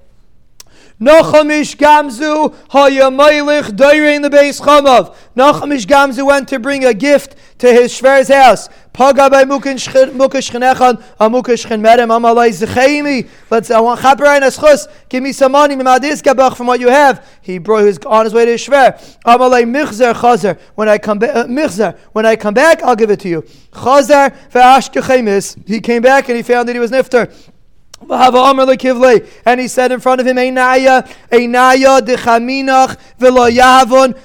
Nochamish 0.99 1.77
Gamzu 1.77 2.53
Hayamaylich 2.71 4.15
in 4.15 4.21
the 4.21 4.29
base 4.29 4.59
Chamav. 4.59 5.15
Nochamish 5.33 5.85
Gamzu 5.85 6.25
went 6.25 6.49
to 6.49 6.59
bring 6.59 6.83
a 6.83 6.93
gift 6.93 7.37
to 7.59 7.71
his 7.71 7.93
Shver's 7.93 8.27
house. 8.27 8.67
Paga 8.91 9.29
by 9.29 9.45
Mukish 9.45 9.87
Chenechan, 9.87 11.01
a 11.19 11.29
Mukish 11.29 11.65
Chenmerem, 11.65 12.09
Amalai 12.09 12.49
Zechaimi. 12.49 13.29
Let's, 13.49 13.71
I 13.71 13.79
want 13.79 14.01
Chaperai 14.01 14.41
Neschus, 14.41 14.87
give 15.07 15.23
me 15.23 15.31
some 15.31 15.53
money, 15.53 15.75
Mimadis 15.75 16.21
Gabach 16.21 16.57
from 16.57 16.67
what 16.67 16.81
you 16.81 16.89
have. 16.89 17.25
He 17.41 17.59
brought 17.59 17.85
his 17.85 17.99
on 17.99 18.25
his 18.25 18.33
way 18.33 18.43
to 18.43 18.51
his 18.51 18.65
Shver. 18.65 18.99
Amalai 19.25 19.63
Michzer 19.63 20.13
Chazer. 20.13 20.59
When 20.75 20.89
I 20.89 20.97
come 20.97 21.19
back, 21.19 21.33
uh, 21.33 21.45
Michzer, 21.45 21.97
when 22.11 22.25
I 22.25 22.35
come 22.35 22.53
back, 22.53 22.83
I'll 22.83 22.95
give 22.97 23.09
it 23.09 23.21
to 23.21 23.29
you. 23.29 23.43
Chazer 23.71 24.35
Ve'ashkechemis. 24.51 25.65
He 25.65 25.79
came 25.79 26.01
back 26.01 26.27
and 26.27 26.35
he 26.35 26.43
found 26.43 26.67
that 26.67 26.73
he 26.73 26.79
was 26.79 26.91
Nifter. 26.91 27.31
And 28.01 29.59
he 29.59 29.67
said 29.67 29.91
in 29.91 29.99
front 29.99 30.21
of 30.21 30.27
him, 30.27 30.35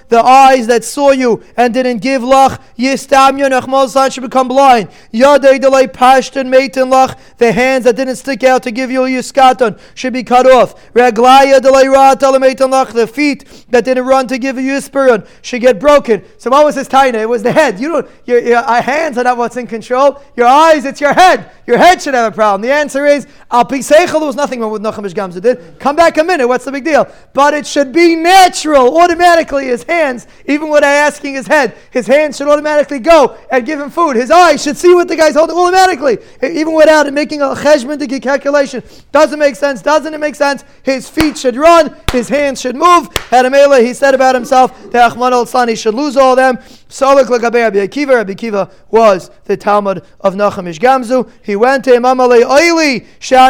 the 0.09 0.23
eyes 0.25 0.67
that 0.69 0.85
saw 0.85 1.11
you 1.11 1.43
and 1.57 1.75
didn't 1.75 1.99
give 1.99 2.23
lach, 2.23 2.61
yistam 2.79 3.41
yonachmal 3.41 4.13
should 4.13 4.23
become 4.23 4.49
blind. 4.49 4.89
Yadei 5.13 5.59
lach, 5.59 7.19
the 7.39 7.53
hands 7.53 7.85
that 7.85 7.97
didn't 7.97 8.17
stick 8.17 8.45
out 8.45 8.63
to 8.63 8.71
give 8.71 8.91
you 8.91 9.01
yiskaton 9.01 9.79
should 9.95 10.13
be 10.13 10.23
cut 10.23 10.47
off. 10.47 10.75
Lach, 10.95 12.93
the 12.93 13.07
feet 13.07 13.65
that 13.71 13.85
didn't 13.85 14.07
run 14.07 14.27
to 14.29 14.39
give 14.39 14.59
you 14.59 14.73
yispiron 14.73 15.27
should 15.43 15.61
get 15.61 15.79
broken. 15.81 16.23
So 16.39 16.51
what 16.51 16.65
was 16.65 16.77
his 16.77 16.89
taina? 16.89 17.15
It 17.15 17.29
was 17.29 17.43
the 17.43 17.53
head. 17.53 17.81
You 17.81 17.89
don't, 17.89 18.09
your, 18.25 18.41
your 18.41 18.59
uh, 18.59 18.81
hands 18.81 19.19
are 19.19 19.25
not 19.25 19.37
what's 19.37 19.57
in 19.57 19.67
control. 19.67 20.23
Your 20.37 20.47
eyes, 20.47 20.85
it's 20.85 21.01
your 21.01 21.13
head. 21.13 21.51
Your 21.67 21.79
head 21.79 22.01
should 22.01 22.15
have 22.15 22.33
a 22.33 22.35
problem. 22.35 22.61
The 22.63 22.73
answer 22.73 23.07
is, 23.07 23.27
Al 23.65 23.71
Piseichel, 23.71 24.19
there 24.19 24.27
was 24.27 24.37
nothing 24.37 24.61
wrong 24.61 24.73
with 24.73 24.83
Nachamish 24.83 25.15
Gamza 25.15 25.41
did. 25.41 25.79
Come 25.79 25.97
back 25.97 26.19
a 26.19 26.25
minute, 26.25 26.47
what's 26.47 26.67
the 26.67 26.73
big 26.73 26.85
deal? 26.85 27.09
But 27.33 27.55
it 27.55 27.67
should 27.67 27.93
be 27.93 28.15
natural, 28.15 28.99
automatically, 28.99 29.67
his 29.67 29.85
hands, 29.85 30.27
even 30.45 30.69
without 30.69 30.85
asking 30.85 31.35
his 31.35 31.47
head, 31.47 31.75
his 31.91 32.07
hands 32.07 32.37
should 32.37 32.49
automatically 32.49 32.99
go 32.99 33.39
and 33.51 33.65
give 33.65 33.81
him 33.81 33.89
food. 33.89 34.17
His 34.17 34.31
eyes 34.31 34.63
should 34.63 34.77
see 34.77 34.93
what 34.95 35.09
the 35.09 35.17
guy's 35.17 35.35
holding 35.35 35.57
automatically, 35.57 36.19
even 36.43 36.75
without 36.75 37.11
making 37.13 37.41
a 37.41 37.55
get 37.55 38.23
calculation. 38.23 38.83
Doesn't 39.13 39.39
make 39.39 39.57
sense, 39.57 39.81
doesn't 39.81 40.13
it 40.13 40.21
make 40.21 40.35
sense? 40.35 40.63
His 40.83 41.09
feet 41.09 41.39
should 41.39 41.57
run, 41.57 41.97
his 42.13 42.29
hands 42.29 42.61
should 42.61 42.77
move. 42.77 43.09
Hadamela, 43.31 43.83
he 43.83 43.95
said 43.95 44.15
about 44.15 44.35
himself 44.35 44.91
that 44.91 45.13
Ahmad 45.13 45.33
al 45.33 45.67
he 45.67 45.75
should 45.75 45.95
lose 45.95 46.19
all 46.19 46.37
them. 46.37 46.59
Salak 46.89 47.27
Lagabe 47.27 47.55
Rabbi 47.55 47.79
Akiva. 47.79 48.15
Rabbi 48.15 48.35
Akiva 48.35 48.71
was 48.89 49.31
the 49.47 49.57
Talmud 49.57 50.05
of 50.21 50.35
Nachamish 50.35 50.79
Gamzu. 50.79 51.29
He 51.43 51.57
went 51.57 51.83
to 51.85 51.97
Imam 51.97 52.21
Ali 52.21 52.43
Oili 52.43 53.05
Ischa 53.19 53.49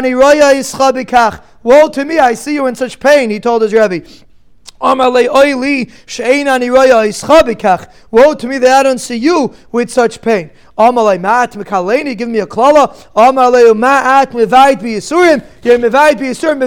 Woe 1.63 1.89
to 1.89 2.05
me, 2.05 2.19
I 2.19 2.35
see 2.35 2.55
you 2.55 2.67
in 2.67 2.75
such 2.75 3.01
pain, 3.01 3.31
he 3.31 3.41
told 3.41 3.63
his 3.63 3.73
Rabbi. 3.73 4.01
Woe 8.11 8.35
to 8.35 8.47
me 8.47 8.59
that 8.59 8.81
I 8.81 8.83
don't 8.83 8.99
see 8.99 9.17
you 9.17 9.55
with 9.73 9.91
such 9.91 10.21
pain. 10.21 10.51
Amalei 10.77 11.21
ma'at 11.21 11.53
mekaleni, 11.53 12.17
give 12.17 12.29
me 12.29 12.41
a 12.41 12.47
klala. 12.47 12.95
Amalei 13.15 13.73
ma'at 13.73 14.33
mevayit 14.33 14.83
be 14.83 14.95
yisurim. 14.95 15.45
You're 15.63 15.79
mevayit 15.79 16.19
be 16.19 16.27
yisurim, 16.27 16.59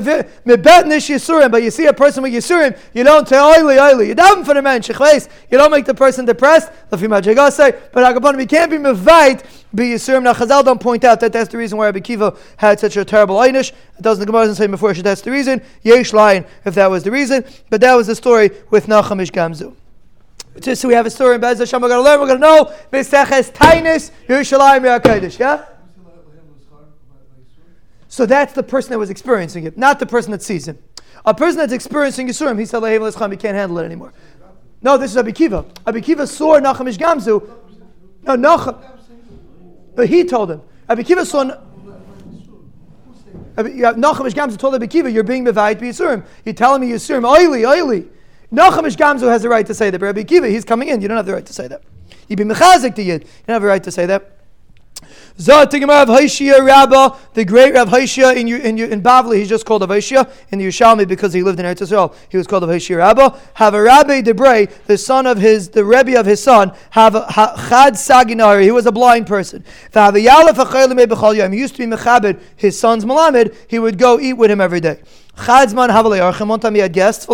mebet 0.45 0.87
nish 0.87 1.09
yisurim. 1.09 1.51
But 1.51 1.63
you 1.63 1.71
see 1.71 1.85
a 1.87 1.93
person 1.93 2.23
with 2.23 2.33
yisurim, 2.33 2.77
you 2.93 3.03
don't 3.03 3.27
say 3.27 3.39
oily, 3.39 3.79
oily. 3.79 4.07
You 4.07 4.15
don't 4.15 4.45
for 4.45 4.53
the 4.53 4.61
man, 4.61 4.81
shechleis. 4.81 5.27
You 5.51 5.57
don't 5.57 5.71
make 5.71 5.85
the 5.85 5.93
person 5.93 6.25
depressed. 6.25 6.71
Lafima 6.91 7.51
say, 7.51 7.77
but 7.91 8.15
Agabon, 8.15 8.37
we 8.37 8.45
can't 8.45 8.71
be 8.71 8.77
mevayit 8.77 9.43
be 9.73 9.89
Yisurim. 9.89 10.23
Now 10.23 10.33
Chazal 10.33 10.63
don't 10.63 10.79
point 10.79 11.03
out 11.03 11.19
that 11.19 11.33
that's 11.33 11.51
the 11.51 11.57
reason 11.57 11.77
why 11.77 11.85
Rabbi 11.85 11.99
Kiva 11.99 12.35
had 12.57 12.79
such 12.79 12.97
a 12.97 13.05
terrible 13.05 13.35
einish. 13.35 13.71
It 13.97 14.01
doesn't 14.01 14.19
the 14.19 14.25
Gemara 14.25 14.43
doesn't 14.43 14.55
say 14.55 14.67
before 14.67 14.93
that's 14.93 15.21
the 15.21 15.31
reason. 15.31 15.61
Yesh 15.83 16.13
lion 16.13 16.45
if 16.65 16.75
that 16.75 16.89
was 16.89 17.03
the 17.03 17.11
reason, 17.11 17.43
but 17.69 17.81
that 17.81 17.93
was 17.93 18.07
the 18.07 18.15
story 18.15 18.51
with 18.69 18.87
Nachum 18.87 19.21
Ish 19.21 19.31
Gamzu. 19.31 19.75
So 20.61 20.87
we 20.87 20.93
have 20.93 21.05
a 21.05 21.09
story 21.09 21.35
in 21.35 21.41
Bez 21.41 21.59
Hashem. 21.59 21.81
We're 21.81 21.87
going 21.89 22.03
to 22.03 22.09
learn. 22.09 22.19
We're 22.19 22.27
going 22.27 22.41
to 22.41 22.45
know 22.45 22.73
Miseches 22.91 23.51
Tainus 23.51 24.11
Yerushalayim 24.27 24.99
Yaakadish. 24.99 25.39
Yeah. 25.39 25.65
So 28.07 28.25
that's 28.25 28.53
the 28.53 28.63
person 28.63 28.91
that 28.91 28.99
was 28.99 29.09
experiencing 29.09 29.65
it, 29.65 29.77
not 29.77 29.99
the 29.99 30.05
person 30.05 30.31
that 30.31 30.41
sees 30.41 30.67
him. 30.67 30.79
A 31.25 31.33
person 31.33 31.57
that's 31.57 31.73
experiencing 31.73 32.27
Yisurim, 32.27 32.57
he 32.57 32.65
said, 32.65 32.81
he 32.81 33.37
can't 33.37 33.55
handle 33.55 33.77
it 33.79 33.83
anymore. 33.83 34.13
No, 34.81 34.97
this 34.97 35.11
is 35.11 35.17
Abi 35.17 35.33
Kiva. 35.33 35.65
Abi 35.85 36.01
Kiva 36.01 36.25
saw 36.25 36.59
Nachum 36.59 36.87
Ish 36.87 36.97
Gamzu. 36.97 37.47
No, 38.23 38.35
Nachum. 38.35 38.81
But 39.95 40.07
he 40.07 40.23
told 40.23 40.51
him. 40.51 40.61
Abi 40.87 41.03
Kiva 41.03 41.25
saw. 41.25 41.43
Nachum 43.55 44.27
Ish 44.27 44.33
Gamzu 44.33 44.57
told 44.57 44.75
Abi 44.75 44.87
Kiva, 44.87 45.11
you're 45.11 45.23
being 45.23 45.43
Mevayit 45.45 45.79
Yisurim. 45.79 46.25
You're 46.45 46.55
telling 46.55 46.81
me 46.81 46.89
Yisurim, 46.89 47.27
oily, 47.27 47.65
oily. 47.65 48.07
Nachum 48.51 48.87
Ish 48.87 48.95
Gamzu 48.95 49.27
has 49.27 49.41
the 49.41 49.49
right 49.49 49.65
to 49.65 49.73
say 49.73 49.89
that, 49.89 49.99
but 49.99 50.05
Rabbi 50.05 50.23
Kiva, 50.23 50.47
he's 50.47 50.63
coming 50.63 50.87
in. 50.89 51.01
You 51.01 51.07
don't 51.07 51.17
have 51.17 51.25
the 51.25 51.33
right 51.33 51.45
to 51.45 51.53
say 51.53 51.67
that. 51.67 51.81
Be 52.29 52.35
mechazik 52.35 52.95
to 52.95 53.03
Yid. 53.03 53.23
You 53.23 53.29
don't 53.47 53.55
have 53.55 53.61
the 53.61 53.67
right 53.67 53.83
to 53.83 53.91
say 53.91 54.05
that. 54.05 54.37
Rav 55.39 55.69
Haishia 55.69 57.17
the 57.33 57.45
great 57.45 57.75
Rav 57.75 57.89
Haishia 57.89 58.35
in, 58.35 58.47
in, 58.47 58.79
in 58.79 59.03
Bavli, 59.03 59.37
he's 59.37 59.49
just 59.49 59.65
called 59.65 59.81
Rav 59.81 59.89
Haishia. 59.91 60.29
In 60.49 60.57
the 60.59 60.65
Yerushalmi, 60.65 61.07
because 61.07 61.31
he 61.33 61.43
lived 61.43 61.59
in 61.59 61.65
Eretz 61.65 61.81
Yisrael, 61.81 62.15
he 62.29 62.37
was 62.37 62.47
called 62.47 62.63
Rav 62.63 62.71
Haishia 62.71 62.97
Rabbah. 62.97 63.37
Have 63.53 63.75
a 63.75 63.81
Rabbi 63.81 64.21
Debre, 64.21 64.71
the 64.85 64.97
son 64.97 65.27
of 65.27 65.37
his, 65.37 65.69
the 65.69 65.85
Rebbe 65.85 66.19
of 66.19 66.25
his 66.25 66.41
son, 66.41 66.73
have 66.91 67.13
a 67.15 67.25
Chad 67.29 67.93
Saginari, 67.93 68.63
he 68.63 68.71
was 68.71 68.87
a 68.87 68.91
blind 68.91 69.27
person. 69.27 69.63
He 69.93 69.99
used 71.59 71.75
to 71.75 71.87
be 71.87 71.95
Mechabed, 71.95 72.39
his 72.55 72.79
son's 72.79 73.05
Malamed, 73.05 73.55
he 73.67 73.77
would 73.77 73.99
go 73.99 74.19
eat 74.19 74.33
with 74.33 74.49
him 74.49 74.59
every 74.59 74.79
day. 74.79 74.99
Chadzman 75.37 75.89
Havalei 75.89 76.19
Archim. 76.19 76.47
One 76.47 76.59
time 76.59 76.75
he 76.75 76.81
had 76.81 76.91
guests. 76.91 77.25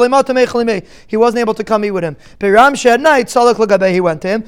He 1.08 1.18
wasn't 1.18 1.40
able 1.40 1.54
to 1.54 1.64
come 1.64 1.86
eat 1.86 1.92
with 1.92 2.04
him. 2.04 2.16
Beram 2.40 2.86
at 2.86 3.00
night, 3.00 3.30
Salak 3.30 3.58
Lagabe, 3.58 3.92
he 3.92 4.02
went 4.02 4.22
to 4.22 4.28
him. 4.28 4.44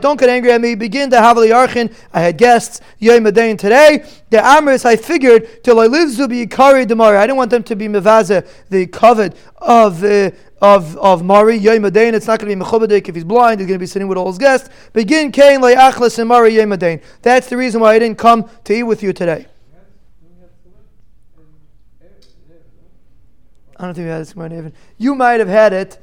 Don't 0.00 0.20
get 0.20 0.28
angry 0.28 0.52
at 0.52 0.60
me. 0.60 0.74
Begin 0.74 1.10
to 1.10 1.16
Havalei 1.16 1.50
Archin. 1.50 1.94
I 2.12 2.20
had 2.20 2.36
guests. 2.38 2.80
Yom 2.98 3.24
Adain 3.24 3.58
today. 3.58 4.04
The 4.30 4.38
Amris, 4.38 4.84
I 4.84 4.96
figured, 4.96 5.64
till 5.64 5.80
I 5.80 5.86
live 5.86 6.10
Zubi 6.10 6.50
Kari 6.50 6.84
Demari. 6.84 7.16
I 7.16 7.26
didn't 7.26 7.38
want 7.38 7.50
them 7.50 7.62
to 7.64 7.76
be 7.76 7.86
Mevaza, 7.88 8.46
the 8.68 8.86
covet 8.86 9.36
of 9.58 10.00
the 10.00 10.34
of 10.60 10.96
of 10.96 11.22
Mari 11.22 11.56
Yom 11.56 11.82
Adain. 11.82 12.14
It's 12.14 12.26
not 12.26 12.40
going 12.40 12.50
to 12.50 12.56
be 12.56 12.70
mechubadik 12.70 13.08
if 13.08 13.14
he's 13.14 13.24
blind. 13.24 13.60
He's 13.60 13.68
going 13.68 13.78
to 13.78 13.82
be 13.82 13.86
sitting 13.86 14.08
with 14.08 14.18
all 14.18 14.28
his 14.28 14.38
guests. 14.38 14.68
Begin 14.92 15.30
Kain 15.30 15.60
Achlas 15.60 16.18
and 16.18 16.28
Mari 16.28 16.56
Yom 16.56 16.70
Adain. 16.70 17.02
That's 17.22 17.48
the 17.48 17.56
reason 17.56 17.80
why 17.80 17.94
I 17.94 17.98
didn't 17.98 18.18
come 18.18 18.48
to 18.64 18.74
eat 18.74 18.82
with 18.82 19.02
you 19.02 19.12
today. 19.12 19.46
I 23.78 23.84
don't 23.84 23.94
think 23.94 24.06
we 24.06 24.10
had 24.10 24.22
it 24.22 24.28
somewhere 24.28 24.52
in. 24.52 24.72
You 24.96 25.14
might 25.14 25.40
have 25.40 25.48
had 25.48 25.72
it. 25.72 25.98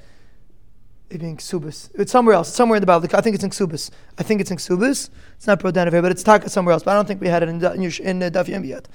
Maybe 1.13 1.27
in 1.27 1.37
Ksubis. 1.37 1.91
It's 1.93 2.11
somewhere 2.11 2.33
else. 2.33 2.51
somewhere 2.51 2.77
in 2.77 2.81
the 2.81 2.87
Bible. 2.87 3.07
I 3.13 3.21
think 3.21 3.35
it's 3.35 3.43
in 3.43 3.51
Ksubis. 3.51 3.91
I 4.17 4.23
think 4.23 4.41
it's 4.41 4.49
in 4.49 4.57
Ksubis. 4.57 5.11
It's 5.35 5.45
not 5.45 5.59
brought 5.59 5.75
down 5.75 5.91
here, 5.91 6.01
but 6.01 6.11
it's 6.11 6.23
Taka 6.23 6.49
somewhere 6.49 6.73
else. 6.73 6.81
But 6.81 6.91
I 6.91 6.93
don't 6.95 7.07
think 7.07 7.21
we 7.21 7.27
had 7.27 7.43
it 7.43 7.49
in, 7.49 7.63
in, 7.63 7.83
in 7.83 8.23
uh, 8.23 8.29
Daf 8.31 8.47
Yem 8.47 8.65
yet. 8.65 8.87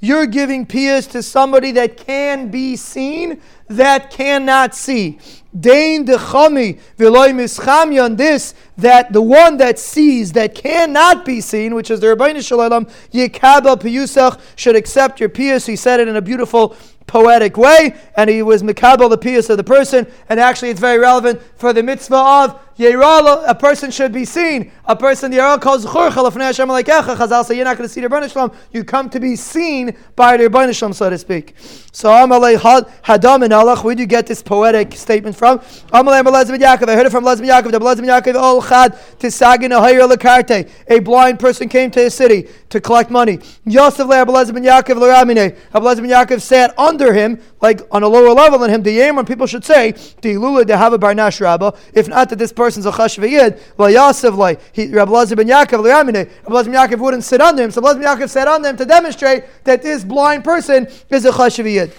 You're 0.00 0.26
giving 0.26 0.66
piyas 0.66 1.10
to 1.10 1.22
somebody 1.22 1.72
that 1.72 1.96
can 1.96 2.48
be 2.48 2.76
seen, 2.76 3.40
that 3.66 4.10
cannot 4.10 4.76
see. 4.76 5.18
Dain 5.58 6.06
dechami 6.06 6.78
v'loy 6.96 7.32
mischami 7.34 8.02
on 8.02 8.14
this 8.14 8.54
that 8.76 9.12
the 9.12 9.20
one 9.20 9.56
that 9.56 9.80
sees 9.80 10.32
that 10.32 10.54
cannot 10.54 11.24
be 11.24 11.40
seen, 11.40 11.74
which 11.74 11.90
is 11.90 11.98
the 11.98 12.06
Rabbeinu 12.06 12.46
Shalom, 12.46 12.86
Yikaba 13.12 13.76
Piyusach 13.76 14.40
should 14.54 14.76
accept 14.76 15.18
your 15.18 15.28
piyus. 15.28 15.66
He 15.66 15.74
said 15.74 15.98
it 15.98 16.06
in 16.06 16.14
a 16.14 16.22
beautiful 16.22 16.76
poetic 17.08 17.56
way, 17.56 17.96
and 18.16 18.30
he 18.30 18.42
was 18.42 18.62
mikabel 18.62 19.10
the 19.10 19.18
piyus 19.18 19.50
of 19.50 19.56
the 19.56 19.64
person, 19.64 20.06
and 20.28 20.38
actually 20.38 20.70
it's 20.70 20.78
very 20.78 20.98
relevant 20.98 21.42
for 21.56 21.72
the 21.72 21.82
mitzvah 21.82 22.14
of 22.14 22.69
Yerala, 22.84 23.44
a 23.48 23.54
person 23.54 23.90
should 23.90 24.12
be 24.12 24.24
seen. 24.24 24.72
A 24.84 24.96
person, 24.96 25.30
the 25.30 25.38
Yerala 25.38 25.60
calls 25.60 25.84
Chazal 25.84 27.44
say, 27.44 27.56
you're 27.56 27.64
not 27.64 27.76
going 27.76 27.88
to 27.88 27.92
see 27.92 28.00
the 28.00 28.08
Rebbeinu 28.08 28.30
Shalom. 28.30 28.52
You 28.72 28.84
come 28.84 29.10
to 29.10 29.20
be 29.20 29.36
seen 29.36 29.96
by 30.16 30.36
the 30.36 30.48
Rebbeinu 30.48 30.74
Shalom, 30.76 30.92
so 30.92 31.10
to 31.10 31.18
speak. 31.18 31.54
So, 31.92 32.08
Amalei 32.08 32.56
Hadam 32.56 33.44
and 33.44 33.52
Allah, 33.52 33.76
where 33.80 33.94
do 33.94 34.00
you 34.00 34.06
get 34.06 34.26
this 34.26 34.42
poetic 34.42 34.94
statement 34.94 35.36
from? 35.36 35.58
Amalei 35.58 36.22
Melezim 36.22 36.58
Yaakov. 36.58 36.88
I 36.88 36.94
heard 36.94 37.06
it 37.06 37.10
from 37.10 37.24
Lezim 37.24 37.46
Yaakov. 37.46 37.72
The 37.72 37.80
Lezim 37.80 38.06
Yaakov, 38.06 38.34
Ol 38.36 38.62
Chad, 38.62 38.92
Tisagin 39.18 39.70
Ahayr 39.70 40.08
Lakarte. 40.08 40.70
A 40.88 41.00
blind 41.00 41.38
person 41.38 41.68
came 41.68 41.90
to 41.90 42.00
his 42.00 42.14
city 42.14 42.48
to 42.68 42.80
collect 42.80 43.10
money. 43.10 43.40
Yosef 43.64 44.06
Le 44.06 44.24
Abelezim 44.24 44.64
Yaakov 44.64 44.96
Laramine. 44.96 45.56
Abelezim 45.74 46.06
Yaakov 46.08 46.40
sat 46.40 46.78
under 46.78 47.12
him, 47.12 47.40
like 47.60 47.82
on 47.90 48.02
a 48.02 48.08
lower 48.08 48.30
level 48.30 48.58
than 48.58 48.70
him. 48.70 48.82
The 48.82 48.96
Yamron 48.96 49.28
people 49.28 49.46
should 49.46 49.64
say, 49.64 49.92
Dilula 50.22 50.66
de 50.66 50.76
have 50.76 50.92
a 50.92 50.98
Barnash 50.98 51.40
Rabba. 51.40 51.74
If 51.92 52.08
not 52.08 52.30
that 52.30 52.38
this 52.38 52.52
person 52.52 52.70
person's 52.70 52.86
a 52.86 52.92
chashvayid, 52.92 53.60
well, 53.76 53.90
Yosef, 53.90 54.34
like, 54.34 54.60
Rabbi 54.76 55.10
Lazar 55.10 55.36
ben 55.36 55.48
Yaakov, 55.48 55.84
Rabbi 55.84 56.30
Lazar 56.48 56.70
ben 56.70 56.88
Yaakov 56.88 57.00
wouldn't 57.00 57.24
sit 57.24 57.40
under 57.40 57.62
him, 57.64 57.70
so 57.70 57.80
Rabbi 57.80 58.00
Lazar 58.00 58.18
ben 58.18 58.28
Yaakov 58.28 58.30
sat 58.30 58.48
on 58.48 58.62
them 58.62 58.76
to 58.76 58.84
demonstrate 58.84 59.44
that 59.64 59.82
this 59.82 60.04
blind 60.04 60.44
person 60.44 60.86
is 61.08 61.24
a 61.24 61.30
chashvayid. 61.30 61.92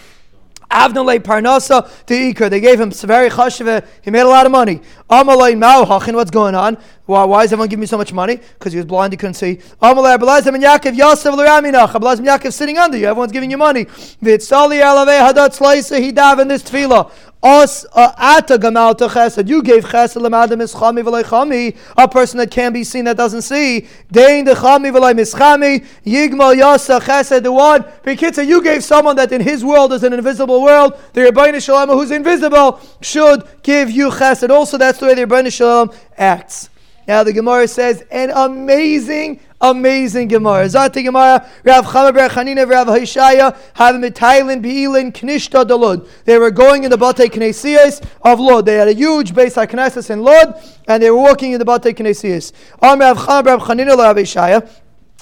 Avnale 0.72 1.20
Parnasa 1.20 2.06
to 2.06 2.14
Iker. 2.14 2.50
They 2.50 2.60
gave 2.60 2.80
him 2.80 2.92
very 2.92 3.30
chashiva. 3.30 3.86
He 4.02 4.10
made 4.10 4.22
a 4.22 4.28
lot 4.28 4.46
of 4.46 4.52
money. 4.52 4.82
Amalei 5.10 5.54
Mauhachin, 5.54 6.16
what's 6.16 6.32
going 6.32 6.56
on? 6.56 6.78
Why, 7.06 7.26
why 7.26 7.44
is 7.44 7.52
everyone 7.52 7.70
giving 7.70 7.82
me 7.82 7.88
so 7.88 7.98
much 7.98 8.14
money? 8.14 8.38
Because 8.38 8.72
he 8.72 8.78
was 8.78 8.86
blind, 8.86 9.14
he 9.14 9.18
couldn't 9.18 9.34
see. 9.34 9.58
Amalei 9.82 10.18
Abelazim 10.18 10.56
and 10.56 10.64
Yaakov 10.64 10.96
Yosef 10.96 11.34
L'Raminach. 11.34 11.90
Abelazim 11.90 12.26
Yaakov 12.26 12.54
sitting 12.54 12.78
under 12.78 12.98
you. 12.98 13.08
Everyone's 13.08 13.32
giving 13.32 13.52
you 13.52 13.58
money. 13.58 13.86
Vitzali 13.86 14.82
Alavei 14.82 15.20
Hadat 15.20 15.58
Slaisa. 15.58 16.00
He 16.00 16.12
davened 16.12 16.48
this 16.48 16.64
tefillah. 16.64 17.12
Us 17.44 17.88
uh, 17.94 18.14
ata 18.18 18.60
gamalta 18.60 19.10
chesed. 19.10 19.48
You 19.48 19.64
gave 19.64 19.84
chesed 19.86 20.22
lemadam 20.22 20.62
ischami 20.62 21.04
v'lei 21.04 21.24
chami. 21.24 21.76
A 21.98 22.08
person 22.08 22.38
that 22.38 22.52
can't 22.52 22.72
be 22.72 22.84
seen 22.84 23.06
that 23.06 23.18
doesn't 23.18 23.42
see. 23.42 23.88
Dein 24.12 24.46
de 24.46 24.54
chami 24.54 24.92
v'lei 24.92 25.14
mischami. 25.14 25.84
Yigmal 26.06 26.56
yasa 26.56 27.02
chesed. 27.02 27.42
The 27.42 27.52
one. 27.52 27.82
Bekitza, 28.04 28.46
you 28.46 28.62
gave 28.62 28.84
someone 28.84 29.16
that 29.16 29.32
in 29.32 29.42
his 29.42 29.66
world 29.66 29.92
is 29.94 30.04
an 30.04 30.14
invisible 30.14 30.62
world. 30.62 30.94
The 31.14 31.22
Rebbeinu 31.22 31.64
Shalom 31.64 31.90
who's 31.90 32.12
invisible 32.12 32.80
should 33.02 33.44
give 33.64 33.90
you 33.90 34.10
chesed. 34.10 34.50
Also, 34.52 34.78
that's 34.78 35.00
the 35.00 35.08
way 35.08 35.16
the 35.16 35.26
Rebbeinu 35.26 35.52
Shalom 35.52 35.92
acts. 36.18 36.70
Now 37.08 37.24
the 37.24 37.34
Gemara 37.34 37.68
says 37.68 38.04
an 38.12 38.30
amazing 38.30 39.40
Amazing 39.62 40.28
Gemara. 40.28 40.66
Zati 40.66 41.04
Gemara, 41.04 41.48
Rav 41.64 41.86
Chama 41.86 42.14
Ber 42.14 42.30
Chanina, 42.30 42.68
Rav 42.68 42.88
Haishaya, 42.88 43.56
have 43.76 43.96
Thailand, 43.96 44.64
Beilin, 44.64 45.12
Knishta 45.12 45.66
de 45.66 45.76
Lod. 45.76 46.08
They 46.26 46.38
were 46.38 46.52
going 46.52 46.84
in 46.84 46.90
the 46.90 46.98
Bate 46.98 47.32
Knesias 47.32 48.04
of 48.24 48.40
Lod. 48.40 48.66
They 48.66 48.76
had 48.76 48.88
a 48.88 48.94
huge 48.94 49.36
base 49.36 49.58
at 49.58 49.70
Knesset 49.70 50.10
in 50.10 50.24
Lod, 50.24 50.60
and 50.88 51.02
they 51.02 51.12
were 51.12 51.22
walking 51.22 51.52
in 51.52 51.60
the 51.60 51.66
Bate 51.66 51.96
Knesias. 51.96 52.52
Am 52.82 53.00
Rav 53.00 53.18
Chama 53.18 53.44
Ber 53.44 53.58
Chanina, 53.58 53.96
Rav 53.96 54.16
Haishaya, 54.16 54.68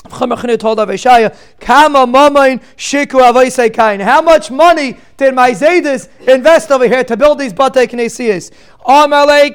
Chamachina 0.06 0.58
told 0.58 0.78
Avishaya, 0.78 1.36
Kama 1.60 2.08
mamain 2.08 2.62
shiku 2.78 3.20
avaisei 3.22 3.74
kain. 3.74 4.00
How 4.00 4.22
much 4.22 4.50
money 4.50 4.98
did 5.20 5.36
my 5.36 5.52
Zaydis 5.52 6.08
invest 6.28 6.72
over 6.72 6.88
here 6.88 7.04
to 7.04 7.16
build 7.16 7.38
these 7.38 7.54
Bate 7.54 7.88
Knesias? 7.90 8.52
How 8.86 9.06
many 9.06 9.52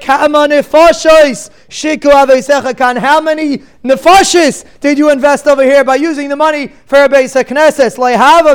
nefashis 3.83 4.65
did 4.81 4.99
you 4.99 5.11
invest 5.11 5.47
over 5.47 5.65
here 5.65 5.83
by 5.83 5.97
using 5.97 6.29
the 6.29 6.37
money 6.37 6.69
for 6.87 7.03
a 7.03 7.09
base 7.09 7.35
knesses? 7.35 7.97
Lehava. 7.97 8.55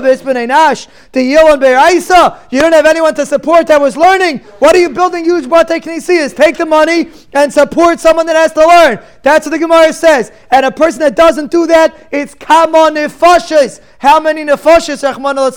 You 2.51 2.61
don't 2.61 2.71
have 2.73 2.85
anyone 2.85 3.15
to 3.15 3.25
support 3.25 3.65
that 3.67 3.81
was 3.81 3.97
learning. 3.97 4.37
What 4.59 4.75
are 4.75 4.79
you 4.79 4.89
building 4.91 5.25
huge 5.25 5.49
bate 5.49 5.83
knesias? 5.83 6.35
Take 6.35 6.57
the 6.57 6.67
money 6.67 7.09
and 7.33 7.51
support 7.51 7.99
someone 7.99 8.27
that 8.27 8.35
has 8.35 8.53
to 8.53 8.65
learn. 8.65 8.99
That's 9.23 9.47
what 9.47 9.51
the 9.51 9.59
Gemara 9.59 9.91
says. 9.91 10.31
And 10.51 10.65
a 10.65 10.71
person 10.71 10.99
that 10.99 11.15
doesn't 11.15 11.49
do 11.51 11.65
that, 11.67 12.07
it's 12.11 12.35
kama 12.35 12.91
nefashis. 12.93 13.81
How 13.99 14.17
many 14.21 14.45
nefashis, 14.45 15.03
Rahman 15.03 15.37
al 15.37 15.51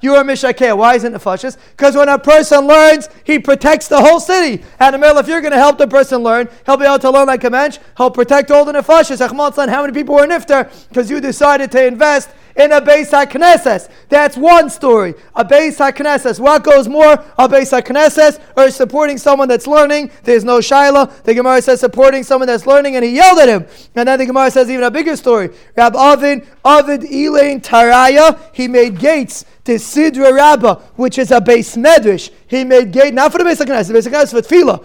you 0.00 0.14
are 0.14 0.22
mishakeh? 0.22 0.76
Why 0.76 0.94
is 0.94 1.02
it 1.02 1.12
nefashis? 1.12 1.56
Because 1.70 1.96
when 1.96 2.08
a 2.08 2.16
person 2.16 2.66
learns, 2.68 3.08
he 3.24 3.40
protects 3.40 3.88
the 3.88 4.00
whole 4.00 4.20
city. 4.20 4.64
And 4.78 4.94
Amel, 4.94 5.18
if 5.18 5.26
you're 5.26 5.40
going 5.40 5.52
to 5.52 5.58
help 5.58 5.78
the 5.78 5.88
person 5.88 6.22
learn, 6.22 6.48
he'll 6.64 6.76
be 6.76 6.84
able 6.84 7.00
to 7.00 7.10
learn 7.10 7.26
like 7.26 7.42
a 7.42 7.50
mensch. 7.50 7.78
He'll 7.96 8.12
protect 8.12 8.52
all 8.52 8.64
the 8.64 8.72
nefashis. 8.72 9.20
Rahman 9.20 9.52
al 9.56 9.68
how 9.68 9.82
many 9.82 9.92
people 9.92 10.14
were 10.14 10.28
nifter? 10.28 10.70
Because 10.88 11.10
you 11.10 11.20
decided 11.20 11.72
to 11.72 11.84
invest 11.84 12.30
in 12.58 12.72
a 12.72 12.80
Beis 12.80 13.10
HaKnesses. 13.10 13.88
That's 14.08 14.36
one 14.36 14.68
story. 14.68 15.14
A 15.34 15.44
Beis 15.44 15.78
HaKnesses. 15.78 16.40
What 16.40 16.64
goes 16.64 16.88
more? 16.88 17.12
A 17.12 17.48
Beis 17.48 17.80
HaKnesses 17.80 18.40
or 18.56 18.70
supporting 18.70 19.16
someone 19.16 19.48
that's 19.48 19.66
learning. 19.66 20.10
There's 20.24 20.44
no 20.44 20.58
Shaila. 20.58 21.22
The 21.22 21.34
Gemara 21.34 21.62
says 21.62 21.80
supporting 21.80 22.24
someone 22.24 22.48
that's 22.48 22.66
learning 22.66 22.96
and 22.96 23.04
he 23.04 23.14
yelled 23.14 23.38
at 23.38 23.48
him. 23.48 23.66
And 23.94 24.08
then 24.08 24.18
the 24.18 24.26
Gemara 24.26 24.50
says 24.50 24.68
even 24.68 24.84
a 24.84 24.90
bigger 24.90 25.16
story. 25.16 25.50
Rab 25.76 25.94
Avin, 25.94 26.44
Avid 26.64 27.04
Elaine 27.04 27.60
Taraya, 27.60 28.40
he 28.52 28.66
made 28.66 28.98
gates 28.98 29.44
to 29.64 29.76
Sidra 29.76 30.32
Rabbah, 30.32 30.80
which 30.96 31.18
is 31.18 31.30
a 31.30 31.40
base 31.40 31.76
medrash. 31.76 32.30
He 32.48 32.64
made 32.64 32.90
gate, 32.90 33.14
not 33.14 33.30
for 33.30 33.38
the 33.38 33.44
Beis 33.44 33.64
HaKnesses, 33.64 33.88
the 33.88 33.94
Beis 33.94 34.08
HaKnesses 34.10 34.30
for 34.30 34.42
Tefillah. 34.42 34.84